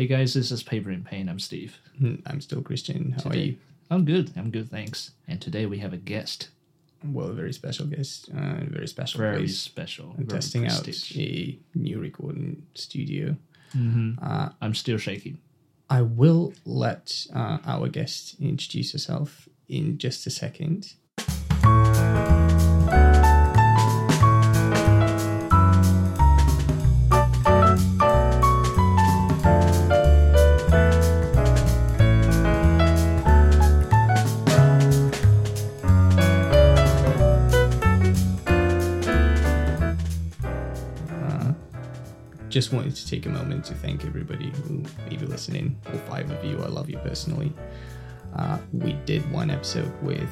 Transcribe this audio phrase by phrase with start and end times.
[0.00, 1.28] Hey guys, this is Paper and Pain.
[1.28, 1.76] I'm Steve.
[2.00, 3.22] Mm, I'm still Kristian.
[3.22, 3.58] How are you?
[3.90, 4.32] I'm good.
[4.34, 5.10] I'm good, thanks.
[5.28, 6.48] And today we have a guest,
[7.04, 9.58] Well, a very special guest, uh, very special very place.
[9.58, 11.12] special, very testing prestige.
[11.12, 13.36] out a new recording studio.
[13.74, 14.16] Mhm.
[14.22, 15.36] Uh, I'm still shaking.
[15.90, 20.94] I will let uh, our guest introduce herself in just a second.
[42.50, 45.78] Just wanted to take a moment to thank everybody who may be listening.
[45.86, 47.52] All five of you, I love you personally.
[48.34, 50.28] Uh, we did one episode with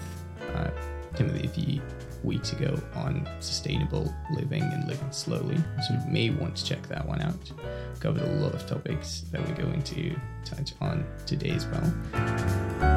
[0.55, 0.71] uh,
[1.15, 1.83] Timothy a few
[2.25, 7.07] weeks ago on sustainable living and living slowly, so you may want to check that
[7.07, 7.53] one out.
[8.01, 10.15] Covered a lot of topics that we're going to
[10.45, 12.88] touch on today as well.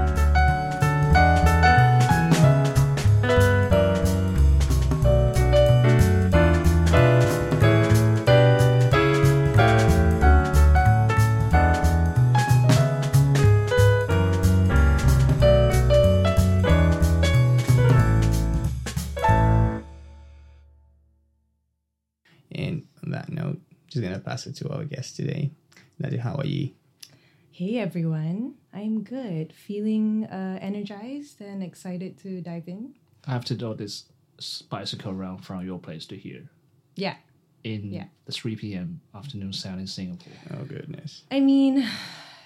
[24.43, 25.51] Just gonna pass it to our guest today.
[25.99, 26.71] Nadia, how are you?
[27.51, 29.53] Hey everyone, I'm good.
[29.53, 32.95] Feeling uh, energized and excited to dive in.
[33.27, 34.05] I have to do this
[34.69, 36.49] bicycle round from your place to here
[36.95, 37.15] Yeah,
[37.63, 38.05] in Yeah.
[38.25, 39.01] the 3 p.m.
[39.13, 40.33] afternoon sound in Singapore.
[40.51, 41.23] Oh goodness.
[41.29, 41.85] I mean,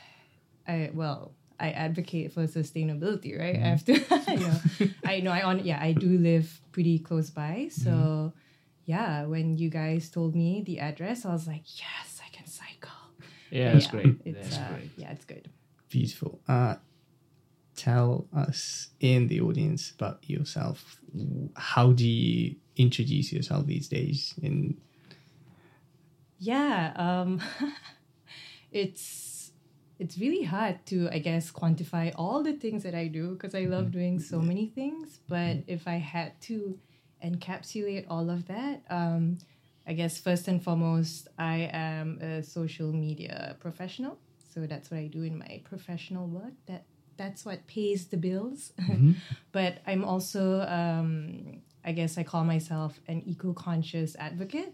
[0.67, 3.55] I well, I advocate for sustainability, right?
[3.55, 4.59] I have to, you know,
[5.05, 8.33] I know I on yeah, I do live pretty close by, so
[8.86, 9.25] yeah.
[9.25, 12.92] When you guys told me the address, I was like, yes, I can cycle.
[13.52, 14.22] Yeah, But that's yeah, great.
[14.25, 14.92] It's That's uh, great.
[14.97, 15.50] yeah, it's good.
[15.89, 16.39] Beautiful.
[16.47, 16.75] Uh,
[17.75, 21.00] tell us in the audience about yourself.
[21.55, 24.33] How do you introduce yourself these days?
[24.42, 24.77] In
[26.39, 27.42] Yeah, um,
[28.71, 29.52] it's
[29.98, 33.65] it's really hard to I guess quantify all the things that I do because I
[33.65, 35.20] love doing so many things.
[35.30, 36.77] But if I had to
[37.25, 39.37] encapsulate all of that, um,
[39.87, 44.17] I guess first and foremost, I am a social media professional.
[44.53, 46.53] So that's what I do in my professional work.
[46.67, 46.85] That
[47.17, 48.73] that's what pays the bills.
[49.52, 54.73] but I'm also, um, I guess, I call myself an eco-conscious advocate.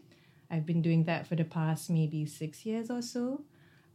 [0.49, 3.43] I've been doing that for the past maybe six years or so.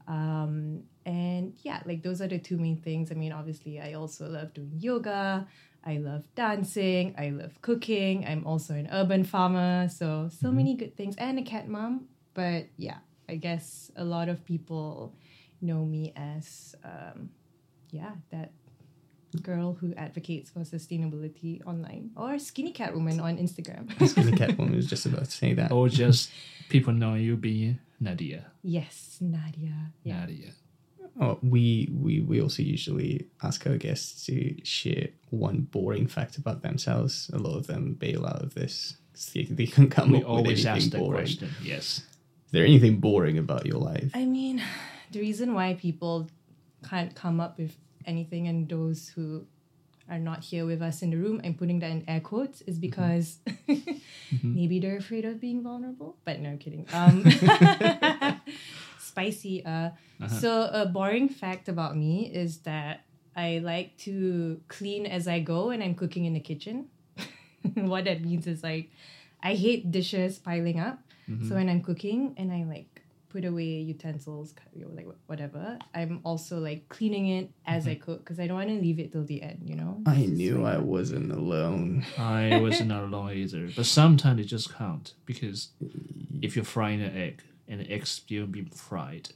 [0.09, 3.11] Um, and yeah, like those are the two main things.
[3.11, 5.47] I mean, obviously, I also love doing yoga.
[5.87, 7.15] I love dancing.
[7.17, 8.27] I love cooking.
[8.27, 9.89] I'm also an urban farmer.
[9.89, 12.09] So, so many good things and a cat mom.
[12.35, 12.99] But yeah,
[13.29, 15.15] I guess a lot of people
[15.63, 17.31] know me as, um,
[17.91, 18.51] yeah, that
[19.43, 23.87] girl who advocates for sustainability online or skinny cat woman on Instagram.
[24.09, 25.71] Skinny Cat Woman was just about to say that.
[25.71, 26.31] Or just
[26.69, 28.47] people know you being Nadia.
[28.63, 29.93] yes, Nadia.
[30.03, 30.21] Yeah.
[30.21, 30.51] Nadia.
[31.19, 36.62] Oh, we, we we also usually ask our guests to share one boring fact about
[36.62, 37.31] themselves.
[37.32, 38.97] A lot of them bail out of this.
[39.32, 41.21] They, they can come We up with always ask anything that boring.
[41.25, 41.50] question.
[41.62, 41.87] Yes.
[42.47, 44.10] Is there anything boring about your life?
[44.15, 44.62] I mean,
[45.10, 46.28] the reason why people
[46.88, 49.47] can't come up with anything and those who
[50.09, 52.78] are not here with us in the room, I'm putting that in air quotes, is
[52.78, 53.38] because
[54.43, 56.16] maybe they're afraid of being vulnerable.
[56.25, 56.87] But no, I'm kidding.
[56.93, 57.25] Um,
[59.47, 59.65] spicy.
[59.65, 60.29] Uh, uh-huh.
[60.29, 65.71] So, a boring fact about me is that I like to clean as I go
[65.71, 66.89] and I'm cooking in the kitchen.
[67.75, 68.91] what that means is like,
[69.43, 70.99] I hate dishes piling up.
[71.27, 71.55] So, mm-hmm.
[71.55, 76.59] when I'm cooking and I like put away utensils, you know, like whatever, I'm also
[76.59, 77.91] like cleaning it as mm-hmm.
[77.91, 80.01] I cook because I don't want to leave it till the end, you know?
[80.07, 82.07] I It's knew like- I wasn't alone.
[82.17, 83.69] I was not alone either.
[83.75, 85.71] But sometimes it just can't because
[86.43, 89.31] if you're frying an egg and the egg's still being fried,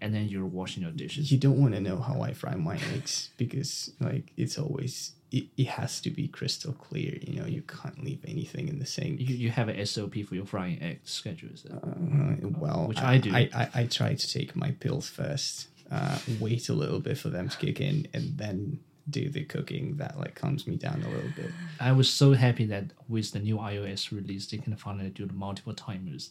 [0.00, 2.78] and then you're washing your dishes, You don't want to know how I fry my
[2.94, 7.16] eggs because, like, it's always it, it has to be crystal clear.
[7.20, 9.20] You know, you can't leave anything in the sink.
[9.20, 11.50] you, you have a SOP for your frying egg schedule.
[11.50, 11.66] Is?
[11.66, 13.32] Uh, well, Which I do.
[13.32, 17.28] I, I, I try to take my pills first, uh, wait a little bit for
[17.28, 19.96] them to kick in, and then do the cooking.
[19.96, 21.50] That like calms me down a little bit.
[21.78, 25.32] I was so happy that with the new iOS release, they can finally do the
[25.32, 26.30] multiple timers.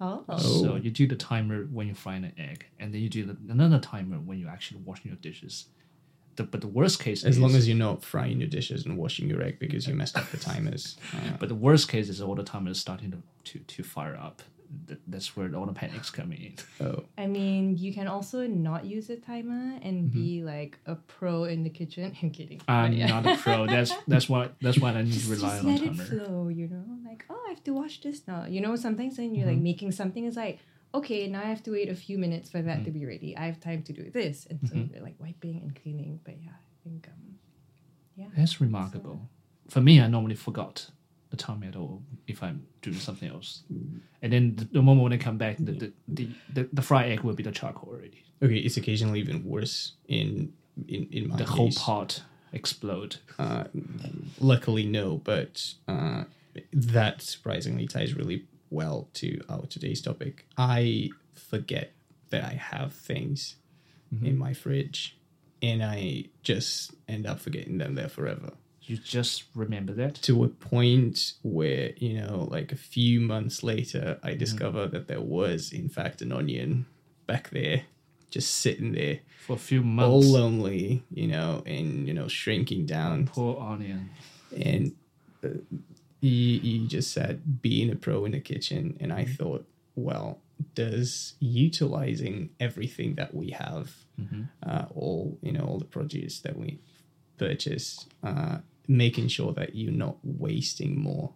[0.00, 0.24] Oh.
[0.38, 3.36] So you do the timer when you're frying an egg, and then you do the,
[3.50, 5.66] another timer when you're actually washing your dishes.
[6.36, 8.86] The, but the worst case is As is, long as you're not frying your dishes
[8.86, 10.96] and washing your egg because you messed up the timers.
[11.12, 14.42] Uh, but the worst case is all the timers starting to, to, to fire up
[14.86, 16.54] th- that's where all the panics come in.
[16.80, 20.20] Oh, I mean, you can also not use a timer and Mm-hmm.
[20.20, 22.14] be like a pro in the kitchen.
[22.22, 22.60] I'm kidding.
[22.68, 23.06] I'm yeah.
[23.06, 23.66] not a pro.
[23.66, 25.86] That's that's why that's why I need just, to rely just on a let it
[25.96, 26.04] timer.
[26.04, 26.84] flow, you know?
[27.08, 28.46] Like, oh, I have to wash this now.
[28.46, 29.62] You know, sometimes when you're like Mm-hmm.
[29.72, 30.58] making something, it's like,
[30.94, 32.84] okay, now I have to wait a few minutes for that Mm-hmm.
[32.84, 33.36] to be ready.
[33.36, 34.46] I have time to do this.
[34.50, 36.20] And so you're like wiping and cleaning.
[36.24, 37.36] But yeah, I think, um,
[38.16, 38.26] yeah.
[38.36, 39.28] That's remarkable.
[39.68, 40.90] For me, I normally forgot
[41.30, 43.62] the time at all if I'm doing something else.
[44.22, 47.10] And then the, the moment when I come back, the, the, the, the, the fried
[47.10, 48.24] egg will be the charcoal already.
[48.42, 48.56] okay.
[48.56, 50.52] It's occasionally even worse in
[50.88, 52.22] in in my The whole pot
[52.52, 53.16] explode.
[53.38, 53.64] Uh,
[54.40, 56.24] luckily, no, but uh,
[56.72, 60.46] that surprisingly ties really well to our today's topic.
[60.56, 61.92] I forget
[62.30, 63.56] that I have things
[64.22, 65.16] in my fridge,
[65.62, 68.52] and I just end up forgetting them there forever.
[68.90, 70.16] You just remember that.
[70.22, 75.20] To a point where, you know, like a few months later, I discover that there
[75.20, 76.86] was, in fact, an onion
[77.26, 77.82] back there,
[78.30, 80.08] just sitting there, For a few months.
[80.26, 83.26] all lonely, you know, and, you know, shrinking down.
[83.28, 84.10] Poor onion.
[84.56, 84.92] and
[85.44, 85.48] uh,
[86.20, 86.30] you,
[86.70, 89.64] you just said being a pro in the kitchen and i thought
[89.94, 90.38] well
[90.74, 93.86] does utilizing everything that we have
[94.66, 96.78] uh, all you know all the produce that we
[97.38, 98.58] purchase uh,
[98.88, 101.32] making sure that you're not wasting more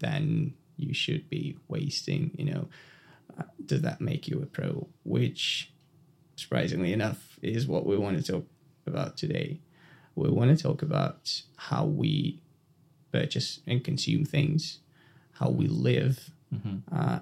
[0.00, 2.68] than you should be wasting you know
[3.38, 4.88] uh, does that make you a pro?
[5.04, 5.72] Which
[6.36, 8.46] surprisingly enough is what we want to talk
[8.86, 9.60] about today.
[10.14, 12.40] We want to talk about how we
[13.12, 14.80] purchase and consume things,
[15.32, 16.30] how we live
[16.92, 17.20] uh,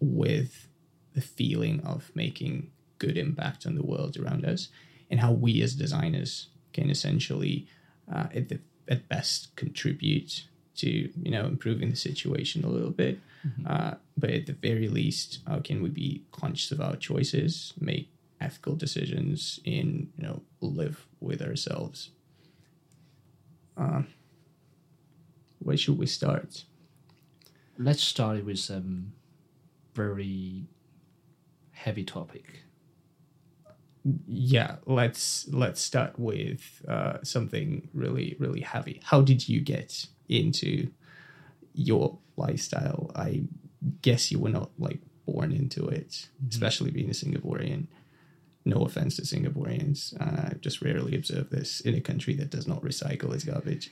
[0.00, 0.68] with
[1.14, 4.68] the feeling of making good impact on the world around us,
[5.10, 7.66] and how we as designers can essentially,
[8.12, 10.44] uh, at the at best, contribute
[10.76, 13.18] to you know improving the situation a little bit.
[13.66, 18.10] Uh, but at the very least, how can we be conscious of our choices, make
[18.40, 22.10] ethical decisions, and you know live with ourselves?
[25.60, 26.64] where should we start?
[27.78, 29.12] Let's start with some
[29.94, 30.66] very
[31.72, 32.62] heavy topic.
[34.26, 39.00] Yeah, let's let's start with uh, something really really heavy.
[39.04, 40.90] How did you get into
[41.74, 43.10] your lifestyle?
[43.14, 43.44] I
[44.02, 47.86] guess you were not like born into it, especially being a Singaporean.
[48.64, 52.66] No offense to Singaporeans, uh, I've just rarely observe this in a country that does
[52.66, 53.90] not recycle its garbage.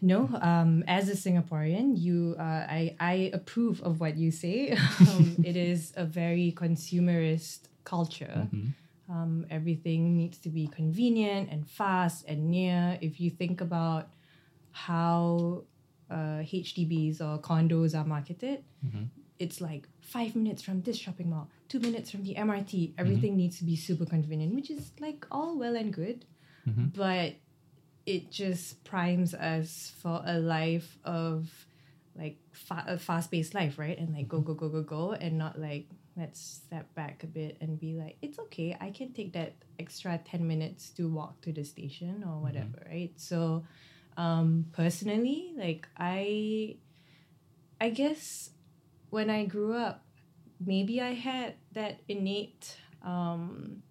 [0.00, 4.70] No, um, as a Singaporean, you, uh, I, I approve of what you say.
[5.00, 8.48] um, it is a very consumerist culture.
[9.12, 12.98] Um, everything needs to be convenient and fast and near.
[13.02, 14.04] If you think about
[14.70, 15.64] how
[16.10, 18.64] uh, HDBs or condos are marketed,
[19.38, 22.94] it's like five minutes from this shopping mall, two minutes from the MRT.
[22.96, 26.24] Everything needs to be super convenient, which is like all well and good.
[26.96, 27.34] But
[28.06, 31.66] it just primes us for a life of
[32.16, 35.58] like fa- a fast-paced life right and like go go go go go and not
[35.58, 35.86] like
[36.16, 40.20] let's step back a bit and be like it's okay i can take that extra
[40.24, 43.64] 10 minutes to walk to the station or whatever right so
[44.16, 46.76] um personally like i
[47.80, 48.50] i guess
[49.10, 50.04] when i grew up
[50.64, 53.82] maybe i had that innate um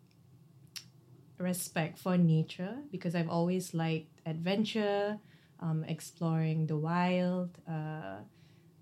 [1.41, 5.19] respect for nature because I've always liked adventure,
[5.59, 7.57] um, exploring the wild.
[7.67, 8.21] Uh,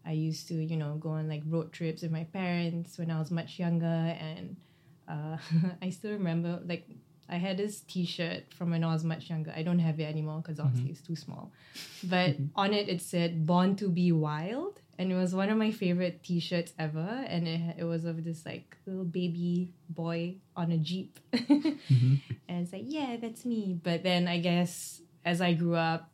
[0.05, 3.19] I used to, you know, go on like road trips with my parents when I
[3.19, 4.55] was much younger, and
[5.07, 5.37] uh,
[5.81, 6.87] I still remember like
[7.29, 9.53] I had this T-shirt from when I was much younger.
[9.55, 10.93] I don't have it anymore because obviously mm-hmm.
[10.93, 11.51] it's too small,
[12.03, 12.45] but mm-hmm.
[12.55, 16.23] on it it said "Born to be Wild." And it was one of my favorite
[16.23, 21.19] T-shirts ever, and it, it was of this like little baby boy on a jeep,
[21.33, 22.15] mm-hmm.
[22.49, 23.79] and it's like, yeah, that's me.
[23.81, 26.09] But then I guess as I grew up,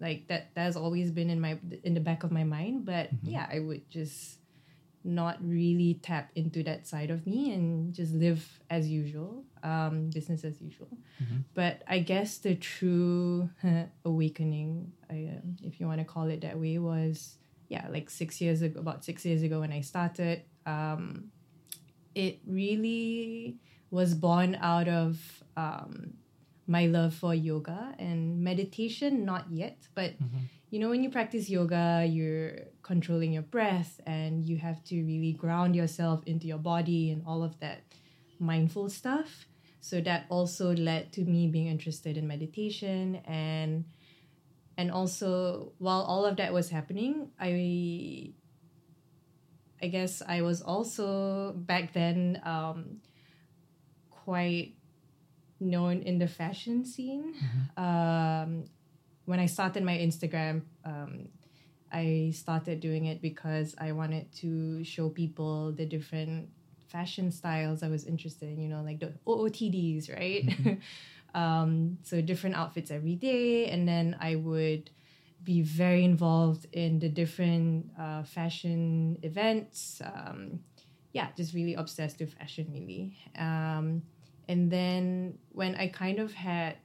[0.00, 2.84] like that that has always been in my in the back of my mind.
[2.84, 4.38] But yeah, I would just
[5.04, 10.44] not really tap into that side of me and just live as usual, um, business
[10.44, 10.88] as usual.
[11.54, 13.48] But I guess the true
[14.04, 17.36] awakening, I, um, if you want to call it that way, was
[17.68, 20.42] yeah, like six years ago, about six years ago when I started.
[20.66, 21.30] Um,
[22.14, 23.58] it really
[23.90, 26.14] was born out of um,
[26.68, 30.12] my love for yoga and meditation, not yet, but
[30.70, 35.32] you know, when you practice yoga, you're controlling your breath and you have to really
[35.32, 37.84] ground yourself into your body and all of that
[38.38, 39.46] mindful stuff.
[39.80, 43.84] So that also led to me being interested in meditation and
[44.76, 48.34] and also while all of that was happening, I
[49.82, 53.00] I guess I was also back then um,
[54.10, 54.74] quite
[55.60, 57.34] known in the fashion scene.
[57.76, 58.64] Um,
[59.24, 61.28] when I started my Instagram, um,
[61.92, 66.50] I started doing it because I wanted to show people the different
[66.88, 70.78] fashion styles I was interested in, you know, like the OOTDs, right?
[71.34, 73.66] um, so different outfits every day.
[73.66, 74.90] And then I would
[75.44, 80.02] be very involved in the different uh, fashion events.
[80.04, 80.60] Um,
[81.12, 83.16] yeah, just really obsessed with fashion, really.
[83.36, 84.02] Um,
[84.48, 86.76] and then when I kind of had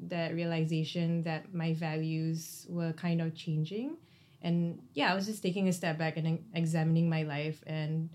[0.00, 3.96] that realization that my values were kind of changing,
[4.42, 8.10] and yeah, I was just taking a step back and examining my life and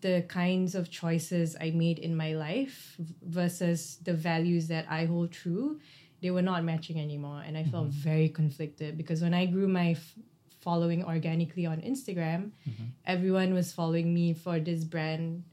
[0.00, 5.32] the kinds of choices I made in my life versus the values that I hold
[5.32, 5.80] true,
[6.20, 7.42] they were not matching anymore.
[7.44, 7.98] And I felt mm-hmm.
[7.98, 10.14] very conflicted because when I grew my f-
[10.60, 12.84] following organically on Instagram, mm-hmm.
[13.06, 15.44] everyone was following me for this brand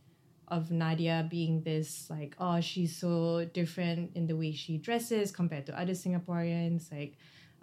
[0.53, 5.65] of Nadia being this like, oh, she's so different in the way she dresses compared
[5.65, 6.91] to other Singaporeans.
[6.91, 7.13] Like,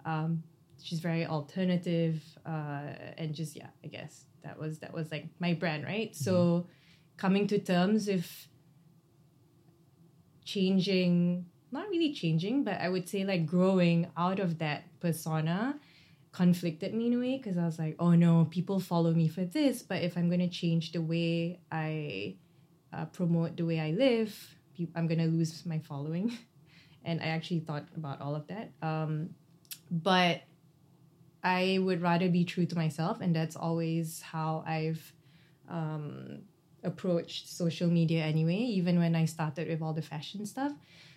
[0.05, 0.43] um,
[0.83, 5.53] she's very alternative, uh, and just yeah, I guess that was that was like my
[5.53, 6.13] brand, right?
[6.15, 6.67] So
[7.17, 8.29] coming to terms with
[10.43, 15.79] changing, not really changing, but I would say like growing out of that persona
[16.33, 19.45] conflicted me in a way because I was like, oh no, people follow me for
[19.45, 22.35] this, but if I'm gonna change the way I
[22.93, 24.35] uh, promote the way I live,
[24.95, 26.37] I'm gonna lose my following.
[27.05, 28.71] and I actually thought about all of that.
[28.81, 29.31] Um,
[29.89, 30.41] but
[31.43, 35.13] I would rather be true to myself, and that's always how I've
[35.69, 36.43] um,
[36.83, 40.73] approached social media anyway, even when I started with all the fashion stuff.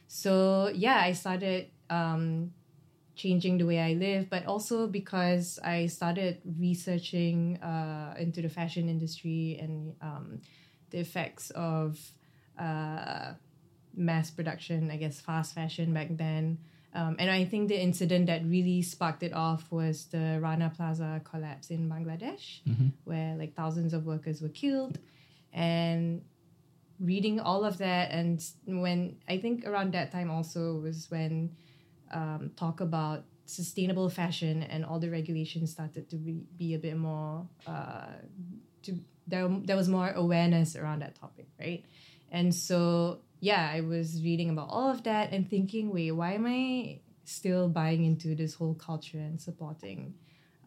[0.08, 2.52] So, yeah, I started um,
[3.16, 8.88] changing the way I live, but also because I started researching uh, into the fashion
[8.88, 10.40] industry and um,
[10.94, 11.98] the effects of
[12.58, 13.32] uh,
[13.96, 16.58] mass production, I guess, fast fashion back then.
[16.94, 21.20] Um, and I think the incident that really sparked it off was the Rana Plaza
[21.24, 22.60] collapse in Bangladesh,
[23.04, 24.98] where like thousands of workers were killed.
[25.52, 26.22] And
[27.00, 31.56] reading all of that, and when I think around that time also was when
[32.12, 36.96] um, talk about sustainable fashion and all the regulations started to be, be a bit
[36.96, 38.14] more uh,
[38.84, 38.92] to
[39.26, 41.84] there, there was more awareness around that topic right
[42.30, 46.46] and so yeah i was reading about all of that and thinking wait why am
[46.46, 50.14] i still buying into this whole culture and supporting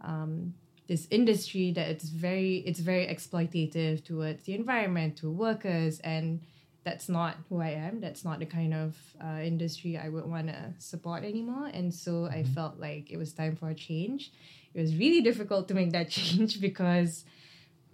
[0.01, 0.53] um,
[0.87, 6.41] this industry that it's very it's very exploitative towards the environment to workers and
[6.87, 7.99] that's not who I am.
[7.99, 11.67] That's not the kind of uh, industry I would want to support anymore.
[11.73, 14.31] And so I felt like it was time for a change.
[14.73, 17.25] It was really difficult to make that change because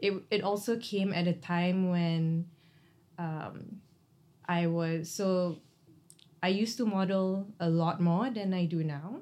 [0.03, 2.45] it it also came at a time when
[3.17, 3.81] um,
[4.45, 5.57] I was so
[6.43, 9.22] I used to model a lot more than I do now.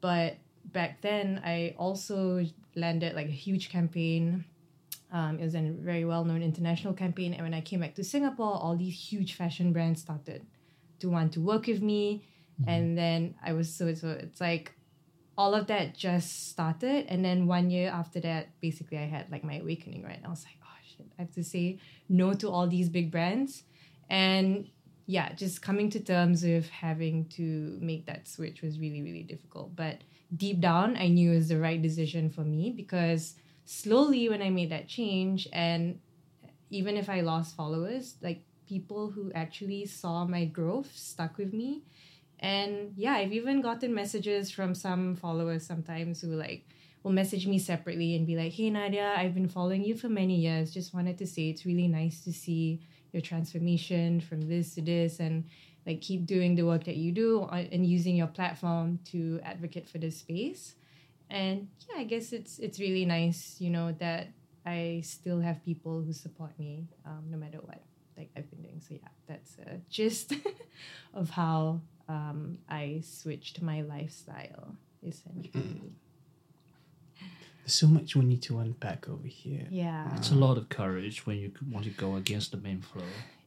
[0.00, 0.38] But
[0.72, 4.44] back then, I also landed like a huge campaign
[5.10, 7.32] um, it was a very well known international campaign.
[7.32, 10.46] And when I came back to Singapore, all these huge fashion brands started
[11.00, 12.24] to want to work with me.
[12.66, 14.72] And then I was so, so it's like
[15.38, 17.06] all of that just started.
[17.08, 20.20] And then one year after that, basically, I had like my awakening, right?
[20.22, 21.78] I was like, oh shit, I have to say
[22.08, 23.62] no to all these big brands.
[24.10, 24.68] And
[25.06, 29.76] yeah, just coming to terms with having to make that switch was really, really difficult.
[29.76, 29.98] But
[30.36, 34.50] deep down, I knew it was the right decision for me because slowly when I
[34.50, 36.00] made that change and
[36.70, 41.84] even if I lost followers, like people who actually saw my growth stuck with me.
[42.40, 46.64] And yeah, I've even gotten messages from some followers sometimes who like
[47.02, 50.36] will message me separately and be like, "Hey Nadia, I've been following you for many
[50.36, 50.72] years.
[50.72, 52.80] Just wanted to say it's really nice to see
[53.12, 55.44] your transformation from this to this and
[55.86, 59.98] like keep doing the work that you do and using your platform to advocate for
[59.98, 60.74] this space."
[61.30, 64.28] and yeah i guess it's it's really nice you know that
[64.64, 67.82] i still have people who support me um, no matter what
[68.16, 70.32] like i've been doing so yeah that's a gist
[71.14, 74.74] of how um, i switched my lifestyle
[75.06, 75.92] essentially
[77.62, 79.66] There's so much we need to unpack over here.
[79.70, 83.02] yeah It's a lot of courage when you want to go against the main flow.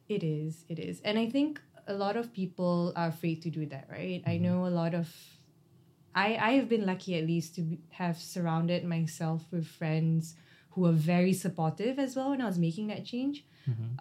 [0.08, 1.00] It is, it is.
[1.04, 4.22] And I think a lot of people are afraid to do that, right?
[4.26, 5.08] I know a lot of
[6.14, 10.36] I I have been lucky at least to be, have surrounded myself with friends
[10.70, 13.44] who were very supportive as well when I was making that change.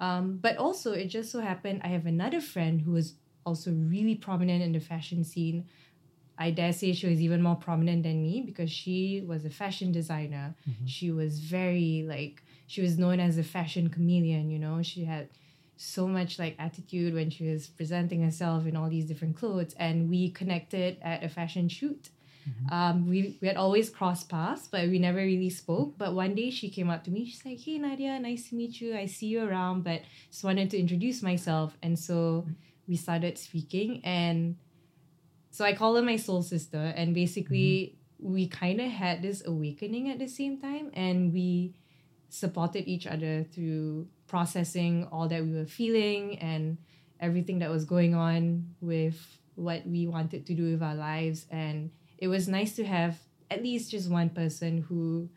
[0.08, 3.14] Um, but also, it just so happened I have another friend who was
[3.46, 5.66] also really prominent in the fashion scene.
[6.38, 9.92] I dare say she was even more prominent than me because she was a fashion
[9.92, 10.56] designer.
[10.68, 10.86] Mm-hmm.
[10.86, 14.50] She was very like she was known as a fashion chameleon.
[14.50, 15.30] You know, she had
[15.78, 20.10] so much like attitude when she was presenting herself in all these different clothes, and
[20.10, 22.10] we connected at a fashion shoot.
[22.48, 22.74] Mm-hmm.
[22.74, 25.98] Um, we, we had always crossed paths, but we never really spoke.
[25.98, 27.26] But one day she came up to me.
[27.26, 28.96] She's like, "Hey Nadia, nice to meet you.
[28.96, 32.52] I see you around, but just wanted to introduce myself." And so mm-hmm.
[32.88, 34.58] We started speaking, and
[35.52, 36.94] so I call her my soul sister.
[36.96, 38.34] And basically, mm-hmm.
[38.34, 41.74] we kind of had this awakening at the same time, and we
[42.30, 46.78] supported each other through processing all that we were feeling and
[47.20, 51.92] everything that was going on with what we wanted to do with our lives and
[52.22, 53.18] it was nice to have
[53.50, 55.28] at least just one person who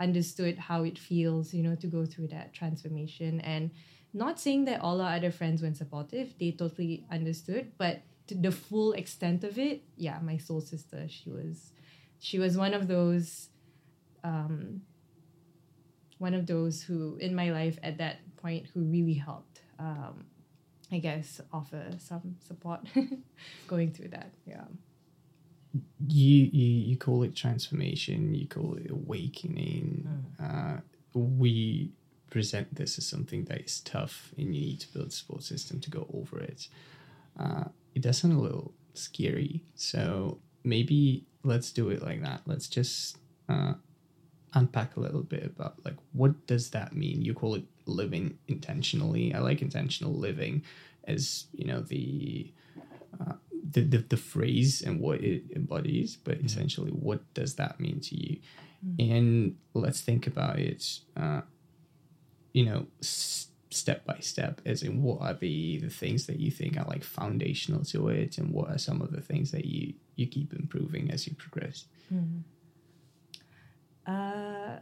[0.00, 3.40] understood how it feels, you know, to go through that transformation.
[3.42, 3.70] And
[4.12, 8.52] not saying that all our other friends weren't supportive, they totally understood, but to the
[8.52, 11.72] full extent of it, yeah, my soul sister, she was
[12.18, 13.48] she was one of those
[14.22, 14.82] um
[16.18, 20.24] one of those who in my life at that point who really helped um
[20.92, 22.80] I guess offer some support
[23.66, 24.30] going through that.
[24.46, 24.64] Yeah.
[26.06, 30.06] you, you you call it transformation you call it awakening
[30.38, 30.76] uh,
[31.14, 31.92] we
[32.32, 35.80] present this as something that is tough and you need to build a support system
[35.80, 36.68] to go over it.
[37.38, 42.40] Uh, it does sound a little scary so maybe let's do it like that.
[42.46, 43.74] Let's just uh,
[44.54, 47.22] unpack a little bit about like what does that mean?
[47.22, 49.34] You call it living intentionally.
[49.34, 50.62] I like intentional living
[51.04, 52.52] as you know the
[53.20, 53.34] uh,
[53.70, 58.16] the, the, the phrase and what it embodies, but essentially, what does that mean to
[58.16, 58.38] you?
[58.98, 60.84] And let's think about it,
[61.16, 61.42] uh,
[62.52, 66.50] you know, s- step by step, as in what are the, the things that you
[66.50, 69.94] think are like foundational to it, and what are some of the things that you,
[70.16, 71.86] you keep improving as you progress?
[74.06, 74.78] Uh,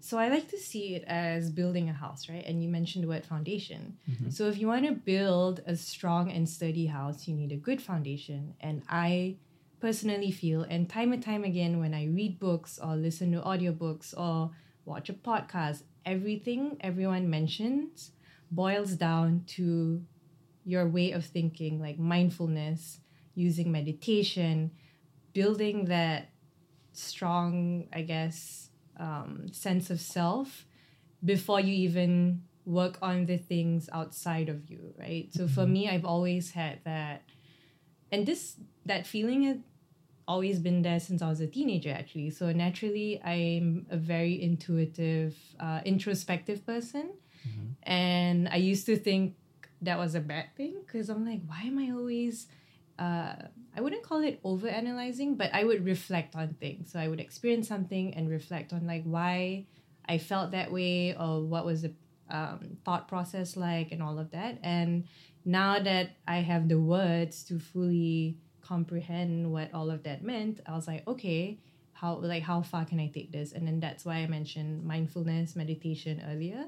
[0.00, 2.44] so I like to see it as building a house, right?
[2.46, 3.96] And you mentioned the word foundation.
[4.30, 7.82] So if you want to build a strong and sturdy house, you need a good
[7.82, 8.54] foundation.
[8.60, 9.36] And I
[9.80, 14.16] personally feel, and time and time again, when I read books or listen to audiobooks
[14.16, 14.52] or
[14.84, 18.12] watch a podcast, everything everyone mentions
[18.50, 20.02] boils down to
[20.64, 23.00] your way of thinking, like mindfulness,
[23.34, 24.70] using meditation,
[25.34, 26.30] building that
[26.92, 30.66] strong, I guess, um, sense of self
[31.24, 35.28] before you even work on the things outside of you, right?
[35.32, 37.22] So for me, I've always had that,
[38.10, 39.44] and this that feeling
[40.28, 42.30] always been there since I was a teenager, actually.
[42.30, 47.10] So naturally, I'm a very intuitive, uh, introspective person,
[47.82, 49.36] and I used to think
[49.82, 52.48] that was a bad thing because I'm like, why am I always
[52.98, 53.34] uh,
[53.76, 56.90] I wouldn't call it over analyzing, but I would reflect on things.
[56.92, 59.66] So I would experience something and reflect on like why
[60.08, 61.92] I felt that way or what was the
[62.30, 64.58] um, thought process like and all of that.
[64.62, 65.04] And
[65.44, 70.72] now that I have the words to fully comprehend what all of that meant, I
[70.78, 71.58] was like, okay,
[71.92, 73.52] how like how far can I take this?
[73.52, 76.62] And then that's why I mentioned mindfulness meditation earlier,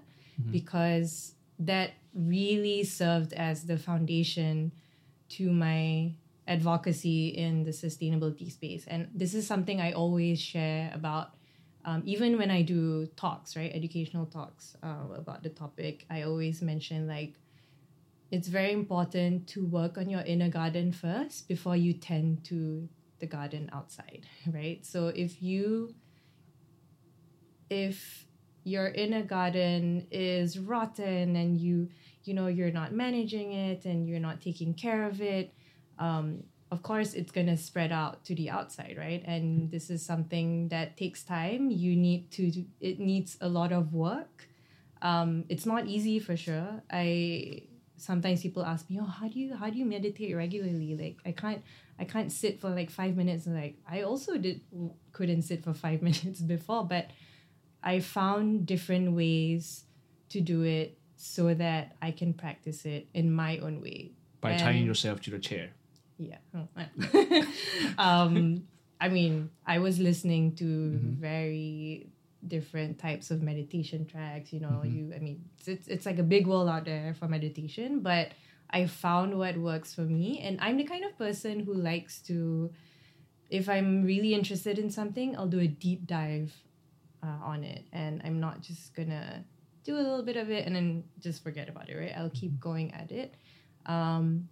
[0.50, 4.72] because that really served as the foundation
[5.36, 6.12] to my
[6.46, 8.84] advocacy in the sustainability space.
[8.86, 11.34] And this is something I always share about,
[11.84, 13.70] um, even when I do talks, right?
[13.74, 16.06] Educational talks uh, about the topic.
[16.08, 17.34] I always mention like,
[18.30, 22.88] it's very important to work on your inner garden first before you tend to
[23.20, 24.84] the garden outside, right?
[24.84, 25.94] So if you,
[27.70, 28.26] if
[28.64, 31.88] your inner garden is rotten and you
[32.24, 35.54] you know you're not managing it and you're not taking care of it
[35.98, 39.22] um, of course it's going to spread out to the outside right?
[39.26, 41.70] And this is something that takes time.
[41.70, 44.48] You need to it needs a lot of work.
[45.00, 46.82] Um, it's not easy for sure.
[46.90, 47.62] I
[47.98, 51.32] sometimes people ask me oh how do you how do you meditate regularly like i
[51.32, 51.62] can't
[51.98, 54.60] i can't sit for like five minutes and like i also did
[55.12, 57.10] couldn't sit for five minutes before but
[57.82, 59.84] i found different ways
[60.28, 64.60] to do it so that i can practice it in my own way by And-
[64.60, 65.70] tying yourself to the chair.
[66.16, 66.38] yeah.
[67.98, 68.62] um,
[69.00, 72.08] I mean, I was listening to very
[72.46, 74.52] different types of meditation tracks.
[74.52, 75.12] You know, you.
[75.14, 78.32] I mean, it's, it's it's like a big world out there for meditation, but
[78.70, 82.70] I found what works for me, and I'm the kind of person who likes to.
[83.50, 86.54] If I'm really interested in something, I'll do a deep dive
[87.22, 89.44] uh, on it, and I'm not just gonna
[89.84, 91.96] do a little bit of it and then just forget about it.
[91.96, 92.12] Right?
[92.16, 93.34] I'll keep going at it.
[93.86, 94.48] Um,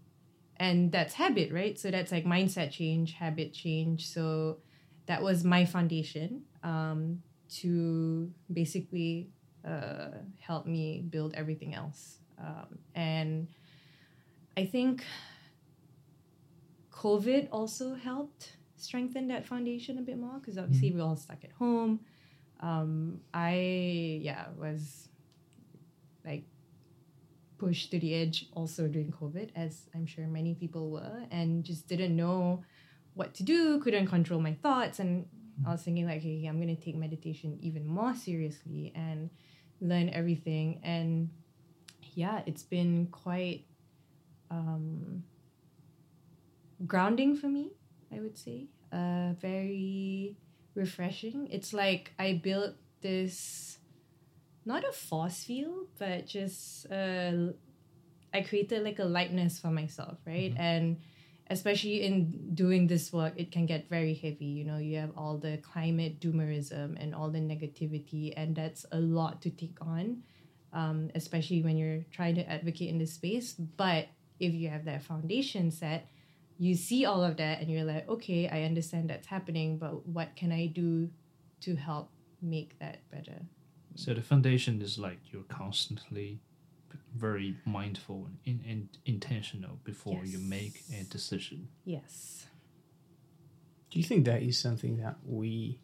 [0.58, 4.58] and that's habit right so that's like mindset change habit change so
[5.06, 9.28] that was my foundation um, to basically
[9.66, 12.18] uh, helped me build everything else.
[12.38, 13.48] Um, and
[14.56, 15.04] I think
[16.92, 21.52] COVID also helped strengthen that foundation a bit more because obviously we're all stuck at
[21.52, 22.00] home.
[22.60, 25.08] Um, I yeah was
[26.24, 26.44] like
[27.58, 31.88] pushed to the edge also during COVID, as I'm sure many people were, and just
[31.88, 32.62] didn't know
[33.14, 35.26] what to do, couldn't control my thoughts, and
[35.64, 39.30] I was thinking like, hey, I'm gonna take meditation even more seriously and
[39.80, 40.80] learn everything.
[40.82, 41.30] And
[42.14, 43.64] yeah, it's been quite
[44.50, 45.22] um,
[46.86, 47.72] grounding for me,
[48.14, 48.66] I would say.
[48.92, 50.36] Uh, very
[50.74, 51.48] refreshing.
[51.50, 53.78] It's like I built this,
[54.64, 57.52] not a force field, but just uh,
[58.32, 60.54] I created like a lightness for myself, right?
[60.56, 60.98] And
[61.50, 64.46] especially in doing this work, it can get very heavy.
[64.46, 68.98] You know, you have all the climate doomerism and all the negativity, and that's a
[68.98, 70.22] lot to take on,
[70.72, 73.52] um, especially when you're trying to advocate in this space.
[73.52, 74.08] But
[74.40, 76.08] if you have that foundation set,
[76.58, 80.34] you see all of that and you're like, okay, I understand that's happening, but what
[80.36, 81.10] can I do
[81.60, 83.42] to help make that better?
[83.94, 86.40] So the foundation is like you're constantly
[87.16, 91.68] very mindful and, and intentional before you make a decision.
[91.84, 92.46] Yes.
[93.90, 95.78] Do you think that is something that we,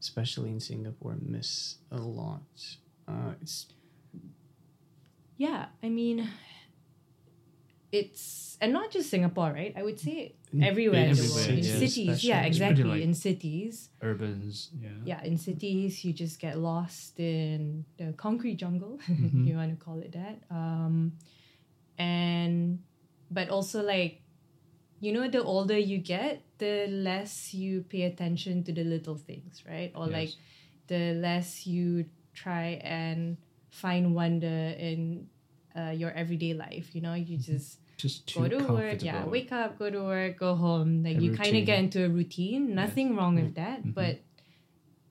[0.00, 2.42] especially in Singapore, miss a lot?
[3.08, 3.66] Uh, it's
[5.36, 6.28] Yeah, I mean,
[7.92, 9.72] it's and not just Singapore, right?
[9.76, 11.78] I would say In- everywhere in the everywhere, world, in yeah.
[11.78, 11.96] cities.
[12.06, 12.46] Yeah, Especially.
[12.48, 12.84] It's exactly.
[12.84, 14.88] like- in cities, Urbans, yeah.
[15.04, 19.46] yeah, in cities, you just get lost in the concrete jungle, if Mhm.
[19.48, 20.42] you want to call it that.
[20.50, 21.12] Um,
[21.98, 22.80] and
[23.30, 24.20] but also like,
[25.00, 29.62] you know, the older you get, the less you pay attention to the little things,
[29.66, 29.92] right?
[29.94, 30.12] Or Yes.
[30.12, 30.30] like,
[30.88, 33.36] the less you try and
[33.70, 35.28] find wonder in
[35.76, 36.94] uh, your everyday life.
[36.94, 40.54] You know, you just just go to work, yeah, wake up, go to work, go
[40.54, 41.02] home.
[41.02, 42.74] Like A you kind of get into a routine.
[42.74, 43.94] Nothing wrong with that, Mhm.
[43.94, 44.20] but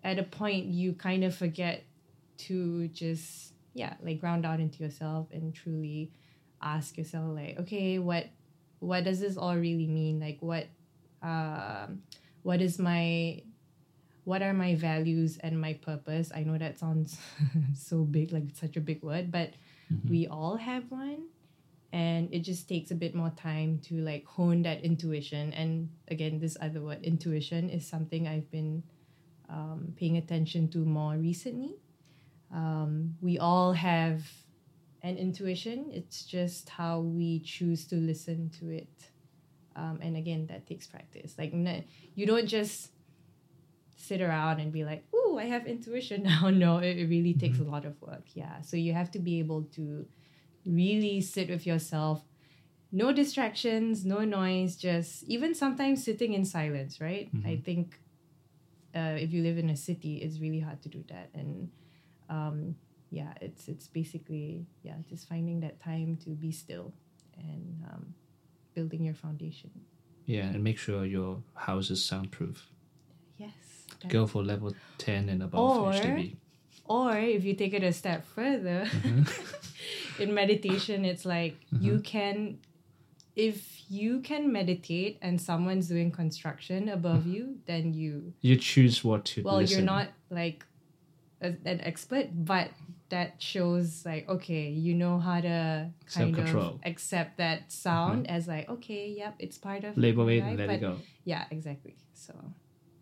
[0.04, 1.84] at a point you kind of forget
[2.50, 6.12] to just yeah, like ground out into yourself and truly
[6.62, 8.26] ask yourself like, okay, what
[8.80, 10.20] what does this all really mean?
[10.20, 10.68] Like what
[11.22, 12.02] um
[12.44, 13.44] what is my
[14.26, 16.32] what are my values and my purpose?
[16.34, 17.18] I know that sounds
[17.76, 19.54] so big, like such a big word, but
[19.92, 20.10] Mhm.
[20.10, 21.30] we all have one
[21.92, 25.54] and it just takes a bit more time to like hone that intuition.
[25.54, 28.84] And again this other word intuition is something i've been
[29.50, 31.76] um, paying attention to more recently.
[32.54, 34.24] Um, we all have
[35.02, 35.90] an intuition.
[35.92, 39.10] It's just how we choose to listen to it.
[39.76, 41.36] Um, and again that takes practice.
[41.38, 42.92] Like n- you don't just
[43.96, 46.50] sit around and be like oh i have intuition now.
[46.50, 48.26] No it, it really takes a lot of work.
[48.34, 48.62] Yeah.
[48.62, 50.06] So you have to be able to
[50.66, 52.24] really sit with yourself.
[52.92, 57.30] No distractions no noise just even sometimes sitting in silence right?
[57.46, 58.00] I think
[58.96, 61.30] uh, if you live in a city it's really hard to do that.
[61.34, 61.70] And
[62.30, 62.76] um,
[63.12, 66.94] yeah it's it's basically yeah just finding that time to be still
[67.38, 68.14] and um,
[68.74, 69.70] building your foundation.
[70.26, 72.68] Yeah, and make sure your house is soundproof.
[73.38, 73.54] yes
[74.10, 76.36] Go for level 10 and above Or- HDB.
[76.90, 80.22] Or if you take it a step further, mm-hmm.
[80.22, 81.86] in meditation, it's like mm-hmm.
[81.86, 82.58] you can,
[83.36, 87.34] if you can meditate and someone's doing construction above mm-hmm.
[87.34, 89.46] you, then you, You choose what to do.
[89.46, 89.78] well, listen.
[89.78, 90.66] you're not like
[91.42, 92.72] a, an expert, but
[93.10, 98.68] that shows like, okay, you know how to kind of accept that sound as like,
[98.68, 100.98] okay, yep, it's part of Label it and let but it go.
[101.24, 101.96] Yeah, exactly.
[102.14, 102.34] So,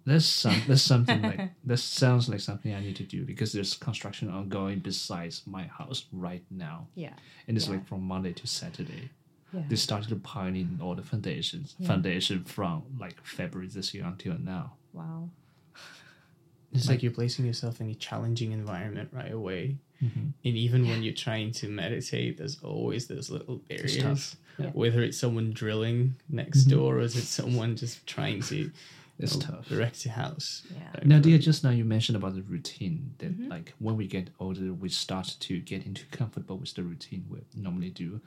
[0.07, 0.55] That's some.
[0.67, 1.41] That's something like.
[1.69, 6.05] That sounds like something I need to do because there's construction ongoing besides my house
[6.13, 7.13] right now, yeah.
[7.47, 7.73] and it's Yeah.
[7.73, 9.09] like from Monday to Saturday.
[9.53, 9.63] Yeah.
[9.69, 11.75] They started piling all the foundations.
[11.77, 11.87] Yeah.
[11.87, 14.65] Foundation from like February this year until now.
[14.93, 15.29] Wow.
[16.73, 19.77] It's like you're placing yourself in a challenging environment right away.
[20.03, 20.19] Mm-hmm.
[20.45, 23.97] And even when you're trying to meditate, there's always those little barriers.
[23.97, 24.35] tough.
[24.59, 24.71] Yeah.
[24.81, 26.71] Whether it's someone drilling next Mhm.
[26.71, 28.71] door or is it someone just trying to you
[29.19, 29.71] It's know, tough.
[29.71, 30.61] erect a house.
[30.75, 30.99] Yeah.
[31.03, 33.49] Nadia, just now you mentioned about the routine that, Mhm.
[33.49, 37.39] like, when we get older, we start to get into comfortable with the routine we
[37.55, 38.21] normally do,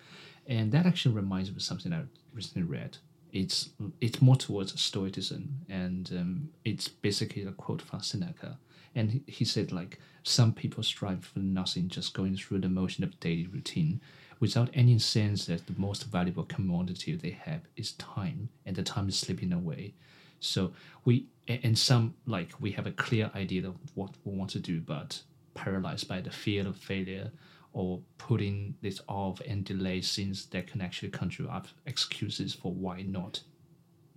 [0.47, 2.99] and that actually reminds me of something I recently read.
[3.33, 8.59] It's it's more towards Stoicism, and um, it's basically a quote from Seneca,
[8.97, 13.05] and he, he said like some people strive for nothing, just going through the motion
[13.05, 14.01] of daily routine,
[14.41, 19.09] without any sense that the most valuable commodity they have is time, and the time
[19.09, 19.95] is slipping away.
[20.41, 20.73] So
[21.05, 24.81] we and some like we have a clear idea of what we want to do,
[24.81, 25.23] but
[25.55, 27.31] paralyzed by the fear of failure
[27.73, 33.03] or putting this off and delay since that can actually conjure up excuses for why
[33.03, 33.41] not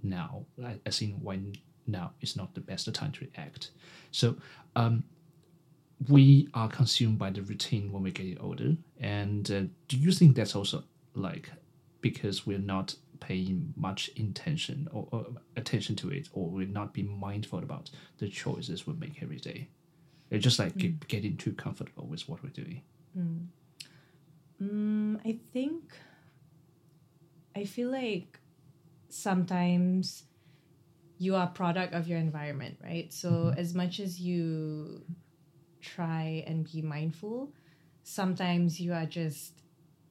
[0.01, 0.45] now.
[0.63, 1.39] I, I think why
[1.85, 3.71] now is not the best time to act.
[4.11, 4.35] So
[4.75, 5.03] um,
[6.09, 8.75] we are consumed by the routine when we get older.
[8.99, 10.83] And uh, do you think that's also
[11.13, 11.49] like
[12.01, 12.95] because we're not
[13.27, 18.27] paying much intention or, or attention to it, or we're not being mindful about the
[18.27, 19.69] choices we make every day?
[20.29, 20.79] It's just like mm.
[20.79, 22.81] get, getting too comfortable with what we're doing.
[23.17, 23.47] Mm.
[24.61, 25.93] mm, I think
[27.55, 28.39] I feel like
[29.09, 30.23] sometimes
[31.17, 33.13] you are a product of your environment, right?
[33.13, 33.59] So mm-hmm.
[33.59, 35.03] as much as you
[35.81, 37.53] try and be mindful,
[38.03, 39.62] sometimes you are just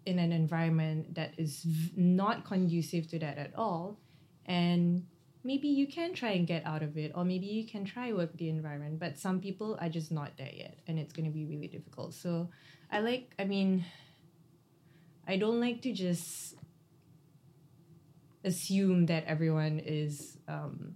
[0.07, 3.99] in an environment that is v- not conducive to that at all.
[4.47, 5.07] And
[5.45, 8.37] maybe you can try and get out of it or maybe you can try work
[8.37, 11.45] the environment but some people are just not there yet and it's going to be
[11.45, 12.15] really difficult.
[12.15, 12.49] So
[12.91, 13.85] i like i mean
[15.27, 16.55] i don't like to just
[18.45, 20.95] assume that everyone is um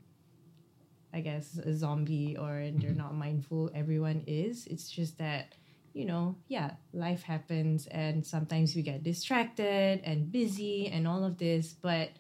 [1.13, 3.71] i guess a zombie or and they're not mindful.
[3.75, 4.67] Everyone is.
[4.67, 5.55] It's just that
[5.97, 11.39] you know yeah life happens and sometimes we get distracted and busy and all of
[11.39, 12.11] this but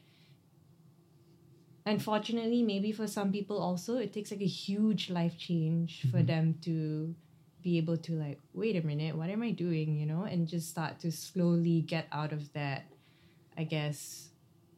[1.85, 6.55] unfortunately maybe for some people also it takes like a huge life change for them
[6.63, 7.15] to
[7.63, 9.95] be able to like wait a minute what am i doing?
[9.99, 12.87] you know and just start to slowly get out of that
[13.59, 14.31] i guess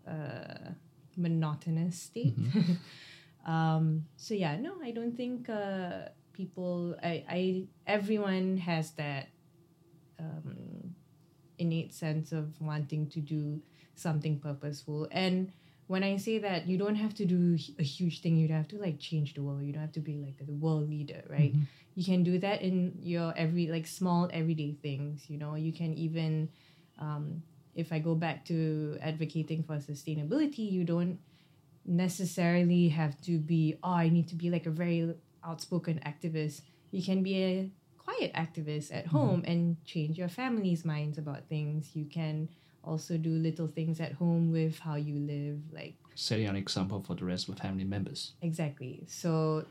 [0.08, 0.72] uh
[1.16, 2.36] monotonous state.
[3.46, 7.42] Um so yeah no i don't think uh people i i
[7.86, 9.28] everyone has that
[10.18, 10.94] um
[11.58, 13.60] innate sense of wanting to do
[13.94, 15.52] something purposeful and
[15.88, 18.36] when I say that, you don't have to do a huge thing.
[18.36, 19.62] You don't have to like change the world.
[19.62, 21.54] You don't have to be like the world leader, right?
[21.94, 25.24] You can do that in your every like small everyday things.
[25.28, 26.50] You know, you can even,
[26.98, 27.42] um,
[27.74, 31.18] if I go back to advocating for sustainability, you don't
[31.86, 33.78] necessarily have to be.
[33.82, 35.14] Oh, I need to be like a very
[35.48, 36.60] outspoken activist.
[36.90, 41.90] You can be a quiet activist at home and change your family's minds about things.
[41.94, 42.48] You can
[42.84, 47.14] also do little things at home with how you live, like Setting an example for
[47.14, 48.32] the rest of the family members.
[48.42, 49.04] exactly.
[49.08, 49.64] So,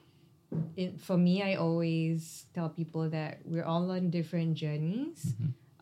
[0.78, 5.34] it, for me, I always tell people that we're all on different journeys,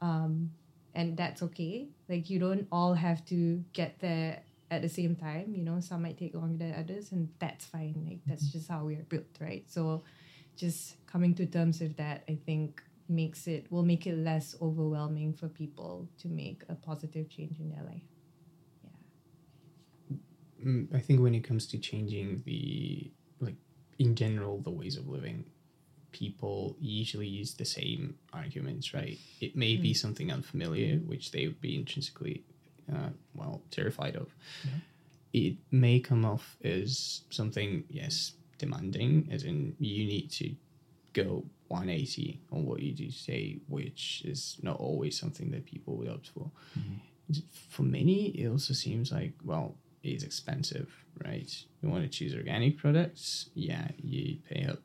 [0.02, 0.50] um,
[0.96, 1.88] and that's okay.
[2.10, 4.42] Like you don't all have to get there
[4.76, 5.54] at the same time.
[5.56, 8.04] You know, some might take longer than others, and that's fine.
[8.08, 9.64] Like that's just how we are built, right?
[9.70, 10.04] So,
[10.56, 15.34] just coming to terms with that, I think makes it will make it less overwhelming
[15.34, 18.02] for people to make a positive change in their life.
[20.66, 23.56] Mm, I think when it comes to changing the like
[24.00, 25.46] in general the ways of living,
[26.12, 29.18] people usually use the same arguments, right?
[29.42, 32.44] It may be something unfamiliar, which they would be intrinsically
[32.94, 34.34] uh, well terrified of.
[35.34, 40.56] It may come off as something yes demanding, as in you need to
[41.14, 46.10] go 180 on what you do say, which is not always something that people would
[46.10, 46.52] opt for.
[47.70, 50.94] For many, it also seems like, well, it's expensive,
[51.26, 51.52] right?
[51.82, 54.80] You want to choose organic products, yeah, you pay up,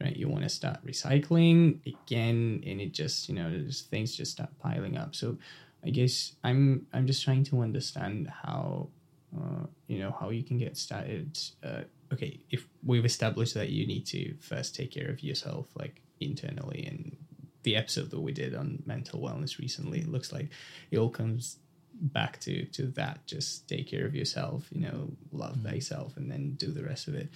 [0.00, 0.16] right?
[0.16, 4.96] You want to start recycling again, and it just, you know, things just start piling
[4.96, 5.14] up.
[5.14, 5.36] So,
[5.84, 8.88] I guess I'm I'm just trying to understand how,
[9.36, 11.38] uh, you know, how you can get started.
[11.62, 16.00] Uh, okay, if we've established that you need to first take care of yourself, like
[16.20, 17.16] internally, and
[17.64, 20.48] the episode that we did on mental wellness recently, it looks like
[20.90, 21.58] it all comes
[21.92, 23.26] back to to that.
[23.26, 27.14] Just take care of yourself, you know, love thyself, and then do the rest of
[27.14, 27.28] it.